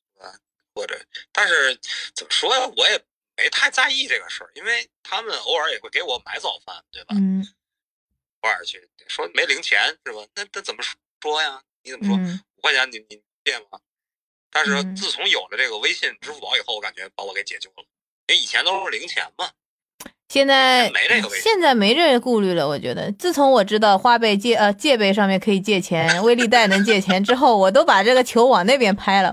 [0.76, 0.98] 或者，
[1.34, 1.76] 但是
[2.14, 3.04] 怎么说呀，我也
[3.36, 7.16] 没太在意这个事儿，因为他们偶尔也会给我买早饭，对吧？
[7.18, 7.46] 嗯
[8.42, 10.26] 偶尔去说没零钱是吧？
[10.36, 10.82] 那那怎么
[11.20, 11.62] 说呀？
[11.82, 12.16] 你怎么说？
[12.18, 13.82] 嗯五块钱你你借吗？
[14.52, 17.84] 但是嗯自从有了这个微信、支付宝以后，我感觉把我给解救了。
[18.28, 19.52] 因为以前都是零钱嘛，
[20.30, 23.12] 现在没这个现在没这个顾虑了，我觉得。
[23.14, 29.32] 自从我知道花呗借呃借呗上面可以借钱，微粒贷能借钱之后，我都把这个球往那边拍了，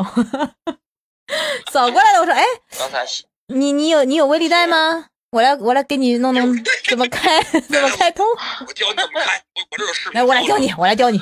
[1.71, 2.21] 扫过来了。
[2.21, 2.43] 我说，哎，
[2.79, 3.05] 刚才
[3.49, 5.07] 你你有你有微粒贷吗？
[5.33, 6.57] 我来我来给你弄弄
[6.89, 8.25] 怎么开 怎么开通。
[8.67, 10.19] 我教你怎么开，我我这有视频。
[10.19, 11.21] 来，我来教你，我来教你。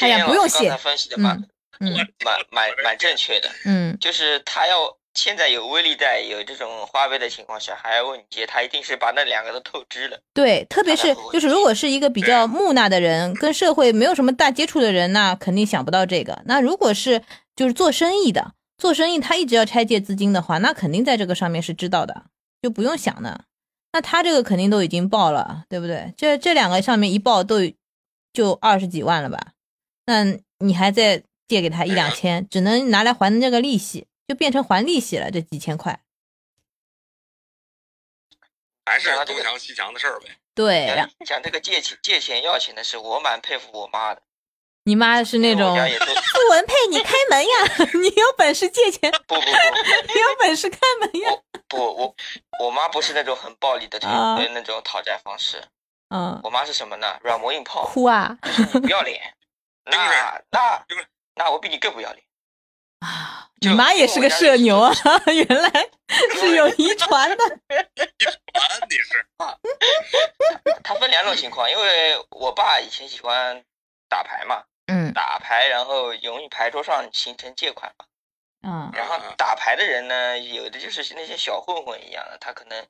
[0.00, 1.36] 哎呀不用谢才分析的蛮
[1.80, 1.92] 嗯
[2.24, 4.76] 蛮蛮蛮正确的，嗯，就是他要
[5.14, 10.18] 现在有微粒贷有这种花呗的情况下，还要问你借，他一定是把那两个都透支了。
[10.32, 16.42] 对，特别是就是如果是一个比较木讷的人，跟社会没有什么大接触的人，那肯定想不到这个。
[16.46, 17.22] 那如果是
[17.56, 22.24] 就是做生意的，做生意他一直要拆借资金的话，那肯定在这个上面是知道的，
[22.62, 23.44] 就不用想的。
[23.92, 26.14] 那他这个肯定都已经报了，对不对？
[26.16, 27.56] 这这两个上面一报都
[28.32, 29.48] 就二十几万了吧？
[30.06, 30.24] 那
[30.60, 35.98] 你还再借给他一两千，只能拿来还这个利息，就变成还利息了，这几千块。
[38.86, 40.28] 还是东墙西墙的事儿呗。
[40.54, 44.22] 对，讲讲这个借钱借钱要钱的事，我蛮佩服我妈的。
[44.84, 47.50] 你妈是那种家也都傅文佩，你开门呀！
[48.00, 51.30] 你有本事借钱，不不不你有本事开门呀！
[51.66, 52.14] 不，我
[52.60, 53.98] 我妈不是那种很暴力的
[54.54, 55.60] 那种讨债方式，
[56.10, 57.18] 嗯，我妈是什么呢？
[57.24, 59.34] 软磨硬泡，哭啊就是你不要脸，
[59.90, 60.84] 那那
[61.34, 62.24] 那我比你更不要脸。
[63.00, 63.48] 啊！
[63.60, 64.92] 你妈也 是个社牛啊，
[65.26, 65.88] 原来
[66.40, 67.44] 是有遗传的。
[67.68, 68.34] 遗传，
[68.88, 69.26] 你是
[70.82, 73.62] 他分两种情况，因为我爸以前喜欢
[74.08, 78.04] 打牌嘛，嗯打牌然后容易牌桌上形成借款嘛。
[78.62, 82.86] 嗯然后打牌的人呢，有的就是那些小混混一样的，他可能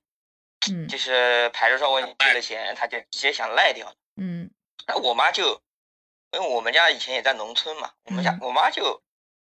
[0.71, 3.93] 嗯就是牌桌上我已经借了钱，他就直接想赖掉。
[4.17, 4.51] 嗯
[4.87, 5.61] 那我妈就，
[6.33, 9.01] 因为我们家以前也在农村嘛，我们家嗯我妈就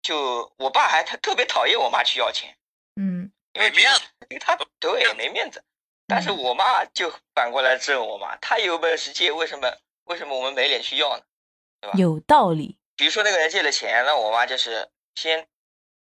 [0.06, 2.56] 就我爸还他特别讨厌我妈去要钱，
[2.96, 5.64] 嗯因为没面子因为，他对没面子。
[6.06, 9.68] 但是我妈就反过来质问我妈，她有本事借，为什么
[10.04, 11.24] 为什么我们没脸去要呢？
[11.82, 12.78] 对吧有道理。
[12.96, 15.48] 比如说那个人借了钱，那我妈就是先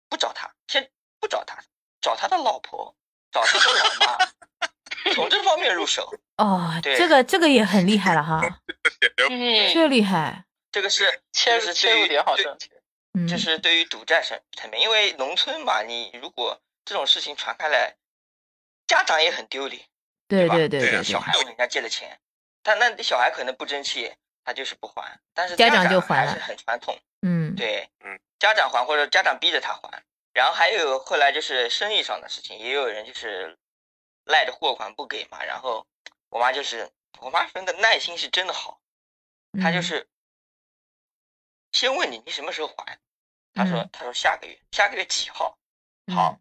[0.09, 1.63] 不找他，先不找他，
[2.01, 2.93] 找他的老婆，
[3.31, 4.17] 找他的老妈，
[5.15, 6.13] 从这方面入手。
[6.35, 8.41] 哦，对这个这个也很厉害了哈，
[9.29, 10.43] 嗯，这厉害。
[10.73, 12.74] 这个是切入这是对于切入点好对正确。
[12.74, 12.74] 嗯，
[13.27, 17.95] 这是对于赌债层层面，因为农村嘛，你如果这种事情传开来，
[18.87, 19.87] 家长也很丢脸，
[20.27, 20.79] 对吧对对？
[20.81, 22.19] 对对，小孩问人家借了钱，
[22.61, 27.55] 但那小孩可能不争气，他就是不还，但是家长长就还了是很传统，嗯。
[27.55, 33.57] 对，嗯，家长还或者家长逼着他还，然后还有后来就是生意上的事情，也有人就是
[34.25, 35.87] 赖着货款不给嘛，然后
[36.29, 38.81] 我妈就是我妈分的耐心是真的好，
[39.61, 39.79] 她就。
[39.79, 40.07] 嗯是
[41.71, 42.97] 先问你你什么时候还，
[43.55, 45.57] 她说他说下个月下个月几号，
[46.13, 46.37] 好，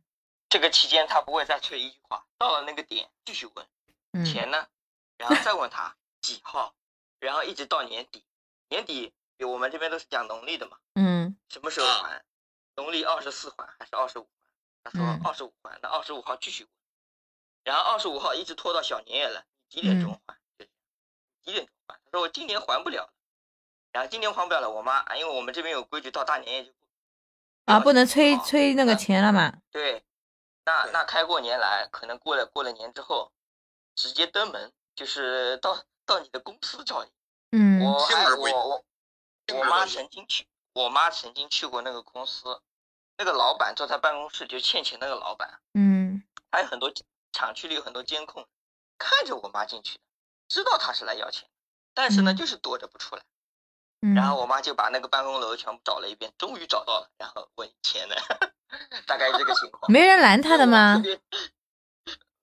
[0.48, 3.66] 这个期间他不会再催一句话，到了那个点继续问
[4.12, 4.66] 嗯钱呢，
[5.16, 6.74] 然后再问他几号，
[7.20, 8.27] 然后一直到年底，
[8.68, 10.77] 年底我们这边都是讲农历的嘛。
[10.96, 12.24] 嗯什么时候还？
[12.74, 14.29] 农历二十四还还是二十五
[14.83, 14.90] 还？
[14.90, 16.70] 他说嗯二十五还，那二十五号继续问，
[17.62, 20.37] 然后二十五号一直拖到小年夜了，你几点钟还？
[20.59, 20.64] 就
[21.44, 21.94] 几点钟还？
[21.94, 23.12] 他说我今年还不了了，
[23.92, 26.84] 然后今年还不了了，我妈啊因为我们这边有规矩，到大年夜就不
[27.64, 29.61] 啊，不能催催那个钱了嘛。
[29.70, 30.05] 对，
[30.64, 33.33] 那那开过年来，可能过了过了年之后，
[33.94, 37.11] 直接登门，就是到到你的公司找你。
[37.53, 38.07] 嗯我
[38.38, 38.85] 我我
[39.57, 42.61] 我妈曾经去，我妈曾经去过那个公司，
[43.16, 46.92] 那个老板坐在办公室就欠钱那个老板，嗯还有很多
[47.33, 48.46] 厂区里有很多监控，
[48.98, 50.00] 看着我妈进去的，
[50.48, 51.48] 知道她是来要钱，
[51.94, 53.22] 但是呢嗯就是躲着不出来。
[54.05, 58.14] 嗯，然后我妈就把那个办公楼全部找了一遍，终于找到了，然后问钱呢，
[59.07, 59.90] 大概是这个情况。
[59.90, 61.03] 没人拦他的吗？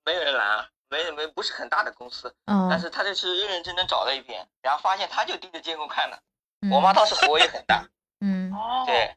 [0.03, 6.17] 没有人拦啊，没没不是很大的公司，哦，但是他就是认认真真找了一遍，然后发现他就盯着监控看呢。
[6.63, 7.87] 嗯我妈当时火也很大，
[8.21, 9.15] 嗯哦，对，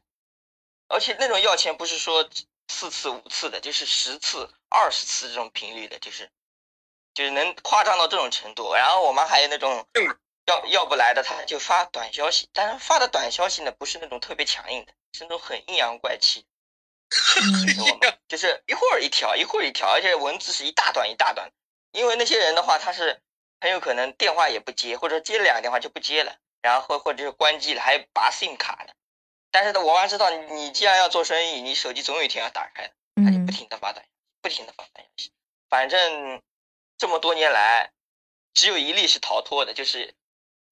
[0.87, 2.27] 而且那种要钱不是说
[2.67, 6.29] 四次五次的，就是十次、二十次这种频率的，就是
[7.13, 8.73] 就是能夸张到这种程度。
[8.73, 16.45] 然后我妈还有那种嗯要要不来的，他就发短消息，但是发的短消息呢，不是那种特别强硬的，是那种很阴阳怪气，
[17.09, 18.17] 嗯知道吗？
[18.27, 21.51] 就是一会儿一条，一会儿一条，而且文字是一大段一大段。
[21.91, 23.21] 因为那些人的话，他是
[23.61, 28.93] 很有可能电话也不接，或者接了两个电话就不接了，然后或或者是关机了，还有拔 SIM 卡的。
[29.49, 32.93] 但是呢，我妈知道你你既然要做生意，你手机总有一天要打开的，
[33.23, 34.05] 她就嗯不停的发短，
[34.41, 35.31] 不停的发短消息。
[35.69, 36.41] 反正
[36.97, 37.91] 这么多年来，
[38.53, 40.13] 只有一例是逃脱的，就是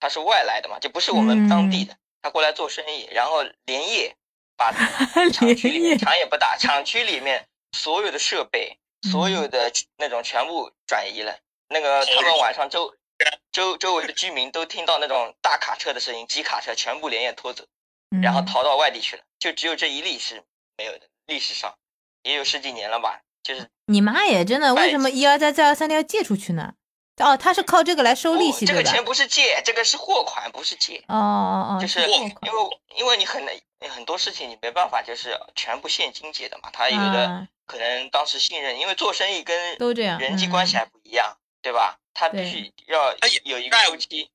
[0.03, 4.13] 他是外来的嘛，就不是我们当地的，他过来做生意，然后连夜
[4.57, 4.69] 把
[5.31, 8.77] 厂区里面厂也不打，厂区里面所有的设备，
[9.09, 11.39] 所有的那种全部转移了。
[11.69, 12.93] 那个他们晚上周
[13.53, 17.63] 周周围的居民都听到那种大卡车的声音，机卡车全部连夜拖走，
[18.21, 19.23] 然后嗯逃到外地去了。
[19.39, 20.43] 就只有这一例是
[20.77, 21.73] 没有的，历史上
[22.23, 26.73] 也有十几年了吧，就是你妈也真的，为什么一而再再而三的要借出去呢？
[27.18, 28.82] 哦，他是靠这个来收利息，对吧？
[28.82, 30.97] 不这个钱不是借，这个是货款，不是借。
[31.07, 33.53] 哦哦哦，就是货款因为因为你很难
[33.89, 41.97] 很多事情你没办法就是全部现金借的嘛，他有的啊可能当时信任，因为做生意跟都这样人际关系嗯还不一样，对吧？
[42.14, 44.30] 他必须要有一个债务周期，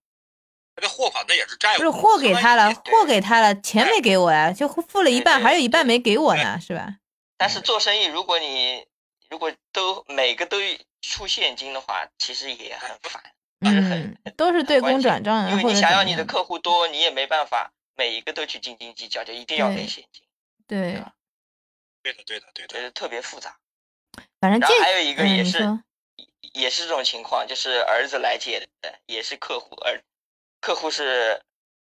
[0.76, 6.96] 那个货款那也是债务，不是货给他了，货给他了，钱没给我呀，就付了一半，还有一半没给我呢，是吧？
[7.36, 8.84] 但是做生意如果你
[9.30, 10.58] 如果都每个都
[11.02, 13.22] 出现金的话，其实也很烦，
[13.60, 20.22] 就是很嗯，都是对公转账啊，因为你想要你的客户多，你也没办法每一个都去斤斤计较，就一定要给现金，
[20.66, 21.02] 对，
[22.02, 23.58] 对的对的对的，就是特别复杂。
[24.40, 25.78] 反正这然后还有一个嗯也是、
[26.52, 30.02] 也是这种情况，就是儿子来借的，也是客户儿
[30.60, 31.42] 客户是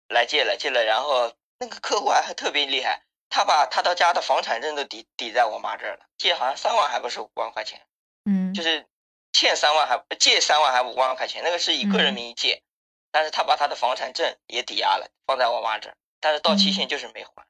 [0.10, 7.82] 来借了借了，然后那个客户还还特别厉害，他把他到家的房产证都抵抵在我妈这儿了，借好像三万还不是五万块钱，
[8.30, 8.86] 嗯就是
[9.32, 12.62] 欠三万还借三万还五万块钱，那个是以个人嗯名义借，
[13.10, 17.46] 但是他把他的房产证也抵押了，放在我妈这儿，但是到期嗯限就是没还，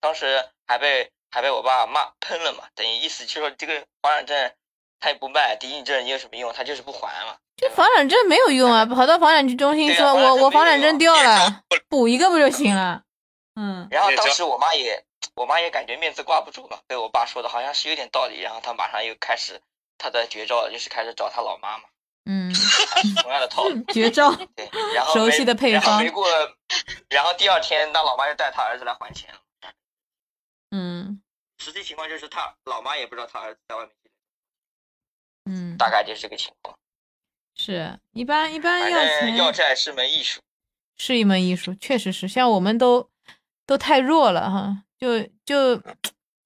[0.00, 4.52] 当时还被还被我爸骂喷了嘛，等于意思就是说这个房产证
[4.98, 6.52] 他也不卖，抵押证你有什么用？
[6.52, 7.36] 他就是不还嘛。
[7.56, 13.02] 这房产证没有用啊，跑到房产局中心说房我我房产证掉了，补一个不就行了？
[13.60, 15.04] 嗯然后当时我妈也
[15.34, 19.60] 我妈也感觉面子挂不住嘛，被我爸说的好像是有点道理，然后他马上又开始
[19.96, 21.84] 他的绝招就是开始找他老妈嘛，
[22.26, 22.52] 嗯，
[23.20, 23.82] 同样的套路。
[23.92, 26.24] 绝招，对，然后熟悉的配然后方没过，
[27.08, 29.40] 然后第二天那老妈又带他儿子来还钱了。
[30.70, 31.20] 嗯
[31.58, 33.92] 实际情况就是他老妈也不知道他儿子在外面，
[35.46, 36.78] 嗯，大概就是这个情况。
[37.56, 40.40] 是一般一般要钱要债是门艺术。
[40.96, 43.08] 是一门艺术，确实是，像我们都
[43.68, 45.78] 都太弱了哈，就就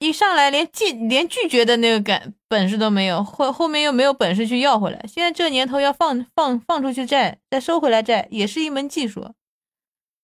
[0.00, 5.00] 一上来连拒连拒绝的那个感本事都没有，后后面又没有本事去要回来。
[5.06, 9.32] 现在这年头要放放放出去债，再收回来债，也是一门技术。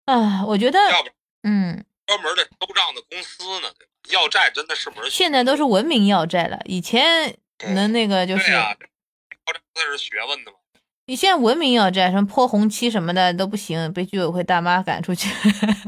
[0.07, 1.11] 啊，我觉得，要不
[1.43, 3.69] 嗯，专门的收账的公司呢？
[4.11, 10.58] 要债真的是门学现在都是文明要债了，以前对能那个就是对呀，要债那是学问的嘛。
[11.09, 15.31] 你现在文明要债，什么泼红漆什么的都不行，被居委会大妈赶出去，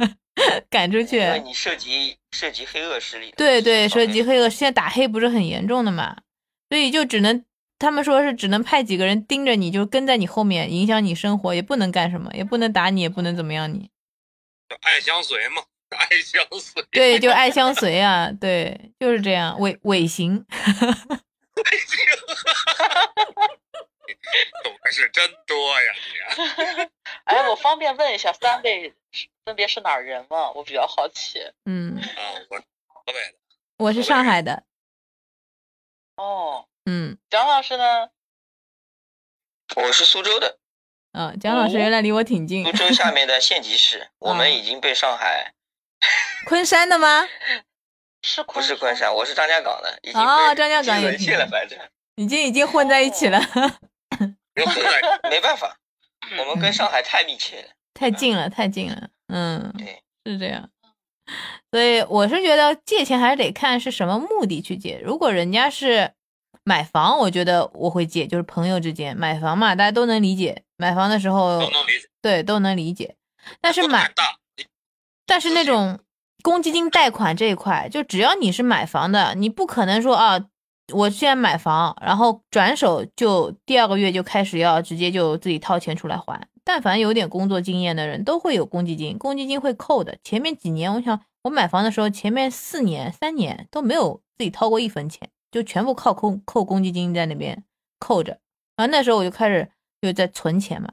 [0.71, 1.19] 赶出去。
[1.19, 3.31] 因为你涉及涉及黑恶势力。
[3.37, 4.41] 对对，涉及黑。
[4.41, 6.17] 恶，现在打黑不是很严重的嘛，
[6.71, 7.45] 所以就只能
[7.79, 13.91] 他们说是只能派几个人盯着你，就跟在你后面，影响你生活，也不能干什么，也不能打你，也不能怎么样你。
[14.71, 15.63] 就爱相随嘛，
[15.99, 16.83] 爱相随。
[16.91, 20.47] 对，就爱相随啊，对，就是这样，尾尾行。
[24.65, 26.91] 懂的是真多呀，你。
[27.25, 28.95] 哎，我方便问一下，三位
[29.45, 30.51] 分别是哪儿人吗？
[30.53, 31.41] 我比较好奇。
[31.65, 33.35] 嗯，啊，我河北的，
[33.79, 34.65] 我是上海的，
[36.17, 38.11] 哦，嗯蒋老师呢？
[39.77, 40.59] 我是苏州的，
[41.13, 45.55] 嗯，蒋老师原来离我挺近苏，州下面的县级市， 我们已经被上海
[46.47, 47.29] 昆山的吗？
[48.23, 51.79] 是昆是昆山，我是张家港的，已经被哦张家港也挺已经沦陷了，反正
[52.17, 53.39] 已经已经混在一起了，
[55.31, 55.77] 没办法，
[56.39, 57.69] 我们跟上海太密切了。
[57.95, 59.73] 太近了，太近了，嗯。
[59.77, 60.69] 对，是这样，
[61.71, 65.01] 所以我是觉得借钱还是得看是什么目的去借。
[65.05, 66.13] 如果人家是
[66.65, 70.63] 买房，我觉得我会借，就是朋友之间买房嘛，大家都能理解。
[70.77, 72.09] 买房的时候都，能理解。
[72.23, 73.17] 对都能理解。
[73.61, 74.11] 但是买，
[75.27, 75.99] 但是那种
[76.43, 80.39] 公积金贷款这一块，就只要你是买房的，你不可能说啊，
[80.93, 86.49] 我现在买房，然后转手就第二个月就开始要直接就自己掏钱出来还。
[86.63, 90.17] 但凡有点工作经验的人都会有公积金，公积金会扣的。
[90.23, 97.65] 前面几年，我想我买房的时候，前面四年、三年都没有自己掏过一分钱，就全部靠扣扣公积金在那边
[97.99, 98.39] 扣着。
[98.77, 99.69] 然后那时候我就开始
[100.01, 100.93] 就在存钱嘛，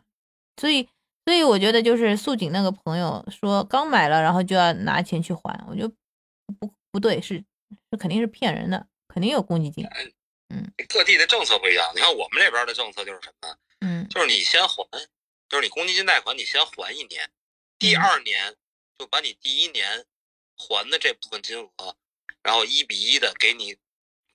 [0.59, 0.87] 所以
[1.25, 5.93] 所以我觉得就是素锦那个朋友说刚买了，然后就要拿钱去还，我觉得
[6.59, 7.43] 不不对，是
[7.91, 8.87] 是肯定是骗人的，
[9.17, 9.83] 肯定有公积金。
[10.49, 11.91] 嗯各地的政策不一样。
[11.95, 13.57] 你看我们这边的政策就是什么？
[13.81, 14.87] 嗯就是你先还，
[15.49, 17.27] 就是你公积金贷款你先还一年，
[17.79, 18.53] 第二年
[18.95, 20.05] 就把你第一年
[20.55, 21.95] 还的这部分金额，
[22.43, 23.75] 然后一比一的给你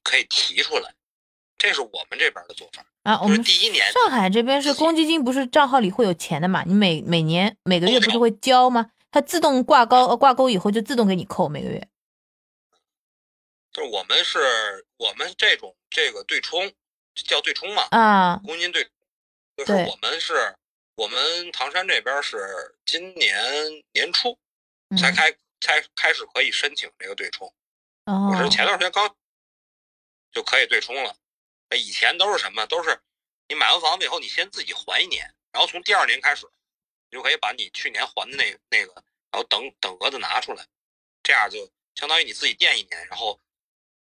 [0.03, 0.93] 可以提出来，
[1.57, 2.85] 这是我们这边的做法。
[3.05, 6.64] 啊，我们第一年上海这边是公积金，不是账号里会有钱的嘛？
[6.66, 8.91] 你每每年每个月不是会交吗？
[9.12, 11.89] 它自动挂钩呃挂钩以后就自动给你扣每个月。
[13.73, 16.73] 就是我们是我们这种这个对冲
[17.14, 18.91] 叫对冲嘛，啊，公积金对，
[19.57, 20.55] 就是我们是
[20.95, 24.39] 我们唐山这边是今年年初
[24.91, 27.53] 嗯才开才开始可以申请这个对冲。
[28.05, 29.16] 哦我是前段时间刚
[30.33, 31.16] 就可以对冲了。
[31.70, 32.66] 那以前都是什么？
[32.66, 33.01] 都是
[33.49, 36.47] 你买完房子以后，你先自己还一年，然后从第二年开始，
[37.11, 38.93] 你就可以把你去年还的那那个，
[39.31, 40.66] 然后等等额的拿出来，
[41.23, 43.41] 这样就相当于你自己垫一年，然后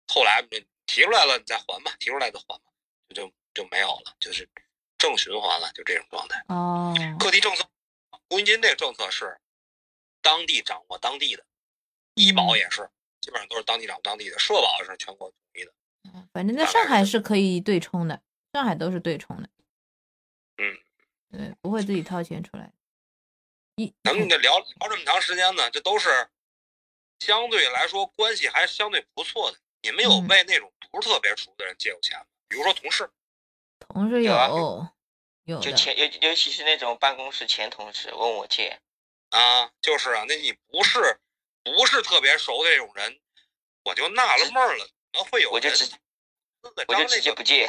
[0.09, 2.65] 后来你提出来了你再还吧，提出来再还吧，
[3.09, 4.49] 就就就没有了，就是
[4.97, 6.43] 正循环了，就这种状态。
[6.49, 7.69] 哦，各地政策，
[8.29, 9.39] 公积金这个政策是
[10.23, 11.45] 当地掌握当地的，
[12.15, 12.89] 医保也是
[13.21, 15.73] 基本上都是当地掌握当地的，社保是全国统一的。
[16.33, 19.49] 反正在上海是可以对冲的，上海都是对冲的。
[20.57, 20.79] 嗯，
[21.31, 22.73] 对，不会自己掏钱出来。
[23.77, 26.29] 一咱们这聊聊这么长时间呢，这都是
[27.21, 29.59] 相对来说关系还相对不错的。
[29.83, 32.25] 你们有嗯为那种不是特别熟的人借过钱吗？
[32.49, 33.09] 比如说同事，
[33.79, 34.89] 同事有啊有
[35.45, 38.79] 有，就前尤尤其是那种办公室前同事问我借，
[39.31, 41.19] 啊，就是啊，那你不是
[41.63, 43.19] 不是特别熟的这种人，
[43.85, 45.99] 我就纳了闷儿了，怎么会有人我就直私自
[46.89, 47.69] 我就直接不借，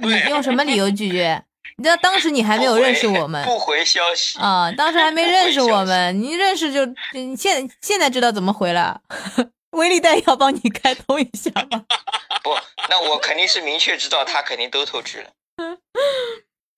[0.00, 1.44] 你 用什么理由拒绝？
[1.76, 4.38] 你知道当时你还没有认识我们不回消息。
[4.38, 6.80] 啊，当时还没认识我们，你认识就
[7.12, 9.00] 你现现在知道怎么回了。
[9.70, 11.84] 微粒贷要帮你开通一下吗？
[12.42, 12.50] 不，
[12.88, 15.30] 那我肯定是明确知道他肯定都透支了，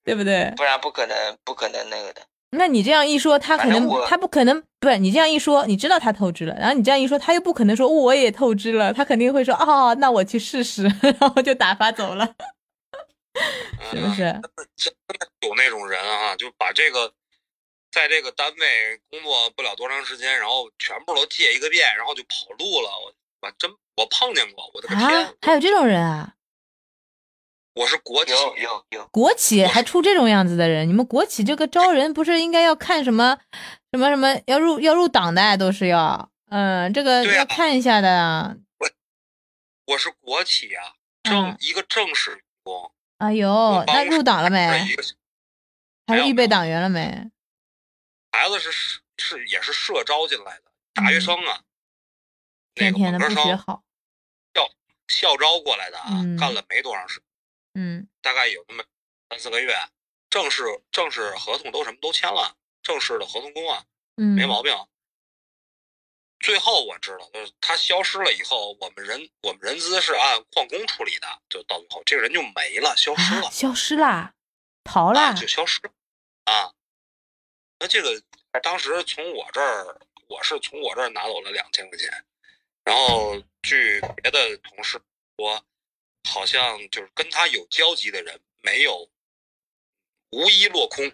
[0.05, 0.53] 对不对？
[0.57, 2.23] 不然不可能不可能那个的。
[2.53, 12.27] 那你这样一说，他可能他不可能不是你这样一说，你知道他透支了，然后你这样一说，他又不可能说我也透支了，他肯定会说哦，那我去试试，然后就打发走了，
[13.89, 14.41] 是不嗯是？
[14.75, 17.13] 真的有那种人啊，就把这个
[17.91, 22.89] 在这个单位工作不了多长时间，然后全部都借一个遍，然后就跑路了。
[23.05, 26.35] 我我真我碰见过，我的个啊天！，还有这种人啊？
[27.75, 30.89] 我是国企，有有有，国企还出这种样子的人？
[30.89, 33.39] 你们国企这个招人不是应该要看什么
[33.93, 38.57] 什么什么要入要入党的都是要，嗯，这个要看一下的啊。
[39.87, 44.69] 我是国企啊，正、嗯一个正式员工，哎呦我，那入党了没
[46.07, 47.31] 还是预备党员了没？
[48.33, 51.63] 孩子是是是也是社招进来的大学生啊，
[52.75, 53.83] 那个本科生不学好，
[55.09, 56.37] 校招过来的啊，嗯。
[56.37, 57.25] 干了没多长时间，
[57.75, 58.09] 嗯。
[58.23, 58.85] 大概有那么
[59.29, 59.75] 三四个月，
[60.31, 63.85] 正式正式合同都什么都签了，正式的合同工啊，
[64.17, 64.73] 嗯，没毛病。
[66.39, 73.49] 最后我知道，就是他消失了以后，我们人我们人资是按旷工处理的，就到最后这个人就没了，消失了。
[73.49, 74.33] 啊，，消失了，
[74.85, 75.81] 逃啊，就消失。
[75.83, 75.93] 了。
[76.45, 76.73] 啊。
[77.81, 78.23] 那这个
[78.63, 82.09] 当时从我这儿，我是从我这儿拿走了两千块钱，
[82.85, 85.01] 然后据别的同事
[85.37, 85.65] 说，
[86.29, 89.11] 好像就是跟他有交集的人没有
[90.31, 91.11] 无一落空。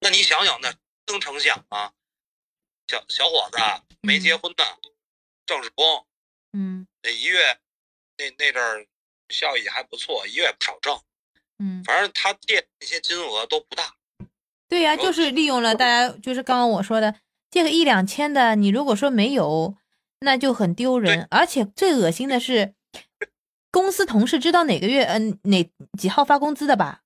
[0.00, 0.74] 那你想想，那
[1.06, 1.94] 能成想啊？
[2.86, 4.64] 小小伙子啊没结婚呢，
[5.46, 6.06] 正式工，
[6.52, 7.58] 嗯那一月
[8.18, 8.86] 那那阵儿
[9.30, 11.02] 效益还不错，一月不少挣。
[11.58, 13.96] 嗯，反正他借那些金额都不大。
[14.70, 17.16] 对呀、就是利用了大家，就是刚刚我说的
[17.50, 19.74] 借个一两千的，你如果说没有，
[20.20, 21.26] 那就很丢人。
[21.30, 22.74] 而且最恶心的是，
[23.72, 25.68] 公司同事知道哪个月嗯、哪
[25.98, 27.00] 几号发工资的吧？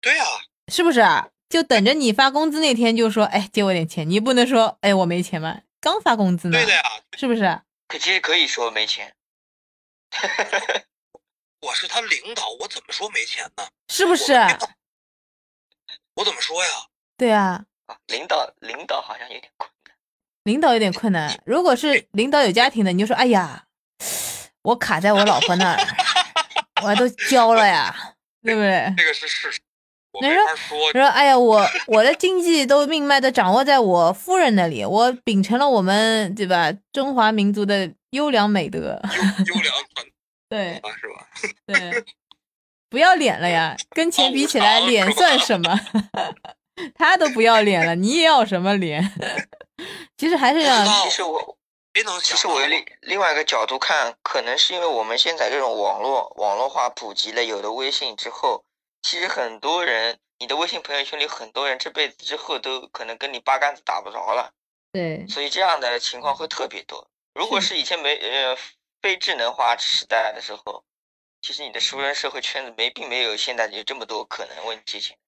[0.00, 0.24] 对呀、
[0.72, 1.28] 是不是啊？
[1.50, 5.60] 就等着你发工资那天就说，哎，借我点钱，你不能说，哎，我没钱吗？
[5.82, 6.82] 刚发工资呢，对的呀，
[7.18, 7.60] 是不是？
[7.88, 9.14] 可其实可以说没钱，
[11.60, 13.68] 我是他领导，我怎么说没钱呢？
[13.90, 14.32] 是不是？
[16.22, 16.70] 我怎么说呀？
[17.16, 19.94] 对啊，啊领导领导好像有点困难。
[20.44, 21.36] 领导有点困难。
[21.44, 23.64] 如果是领导有家庭的，你就说，哎呀，
[24.62, 25.78] 我卡在我老婆那儿，
[26.84, 28.14] 我都交了呀，
[28.44, 28.94] 对不对？
[28.96, 29.60] 这个是事实，
[30.12, 31.04] 我没说你说。
[31.08, 39.00] 哎呀，我我的经济都命脉都掌握在我夫人那里，我秉承了我们对吧中华民族的优良美德，
[39.48, 40.06] 优优良传
[40.48, 41.26] 对统啊，是吧？
[41.66, 42.04] 对，
[42.92, 45.80] 不要脸了呀，跟钱比起来，脸算什么？
[46.94, 49.02] 他都不要脸了，你也要什么脸？
[50.18, 51.56] 其实还是要不知道其实我。
[52.22, 58.64] 其实我另另外一个角度看，可能是因为我们现在这种网络网络化普及了，有了微信之后，
[59.02, 64.52] 其实很多人，你的微信朋友圈里很多人这辈子之后都可能跟你八竿子打不着了，
[64.92, 67.06] 对，所以这样的情况会特别多。
[67.34, 68.56] 如果是是以前没呃
[69.02, 70.82] 非智能化时代的时候，
[71.42, 75.18] 其实你的熟人社会圈子没并没有现在有这么多可能问你借钱，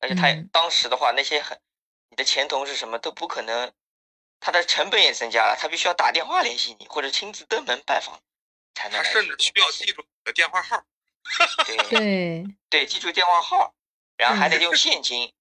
[0.00, 1.60] 而且他嗯当时的话，那些很
[2.08, 3.72] 你的前同事什么都不可能，
[4.40, 8.20] 他的成本也增加了，他必须要打电话联系你，或者亲自登门拜访
[8.74, 10.82] 才能他甚至需要记住你的电话号。
[11.66, 13.74] 对对，对，记住电话号，
[14.16, 15.32] 然后还得用现金，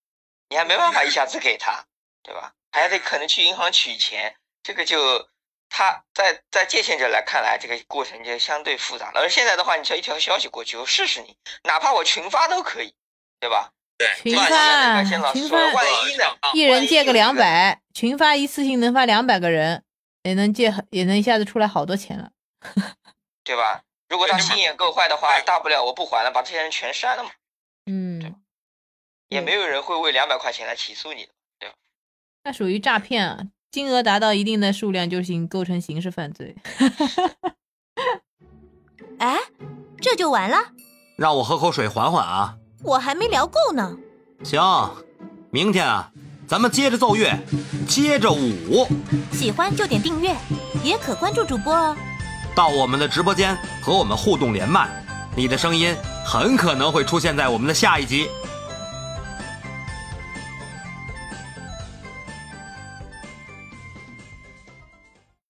[0.49, 1.85] 你还没办法一下子给他，
[2.21, 2.53] 对吧？
[2.71, 5.29] 还得可能去银行取钱，这个就
[5.75, 9.21] 他在在借钱者来看来，这个过程就相对复杂了。
[9.21, 12.93] 而现在的话，你只要一条消息过去，我试试你，哪怕我群发都可以，
[13.39, 13.71] 对吧？
[13.97, 16.25] 对，群发群，发万一呢？
[16.53, 19.83] 一人借个两百，群发一次性能发两百个人，
[20.21, 22.29] 也能借也能一下子出来好多钱了。
[23.43, 23.81] 对吧？
[24.09, 27.31] 如果他心眼够坏的话，大不了我不还了，把这些人全删了嘛，
[27.87, 28.39] 嗯，
[29.27, 31.75] 也没有人会为两百块钱来起诉你对吧。
[32.43, 33.39] 那属于诈骗啊，
[33.73, 36.55] 金额达到一定的数量就行构成刑事犯罪。
[39.17, 39.39] 哎，
[39.99, 40.57] 这就完了？
[41.17, 42.53] 让我喝口水缓缓啊。
[42.83, 43.97] 我还没聊够呢。
[44.43, 44.61] 行，
[45.49, 46.11] 明天啊，
[46.45, 47.35] 咱们接着奏乐，
[47.87, 48.87] 接着舞，
[49.31, 50.35] 喜欢就点订阅，
[50.83, 51.97] 也可关注主播哦。
[52.53, 54.87] 到我们的直播间和我们互动连麦，
[55.35, 58.27] 你的声音很可能会出现在我们的下一集。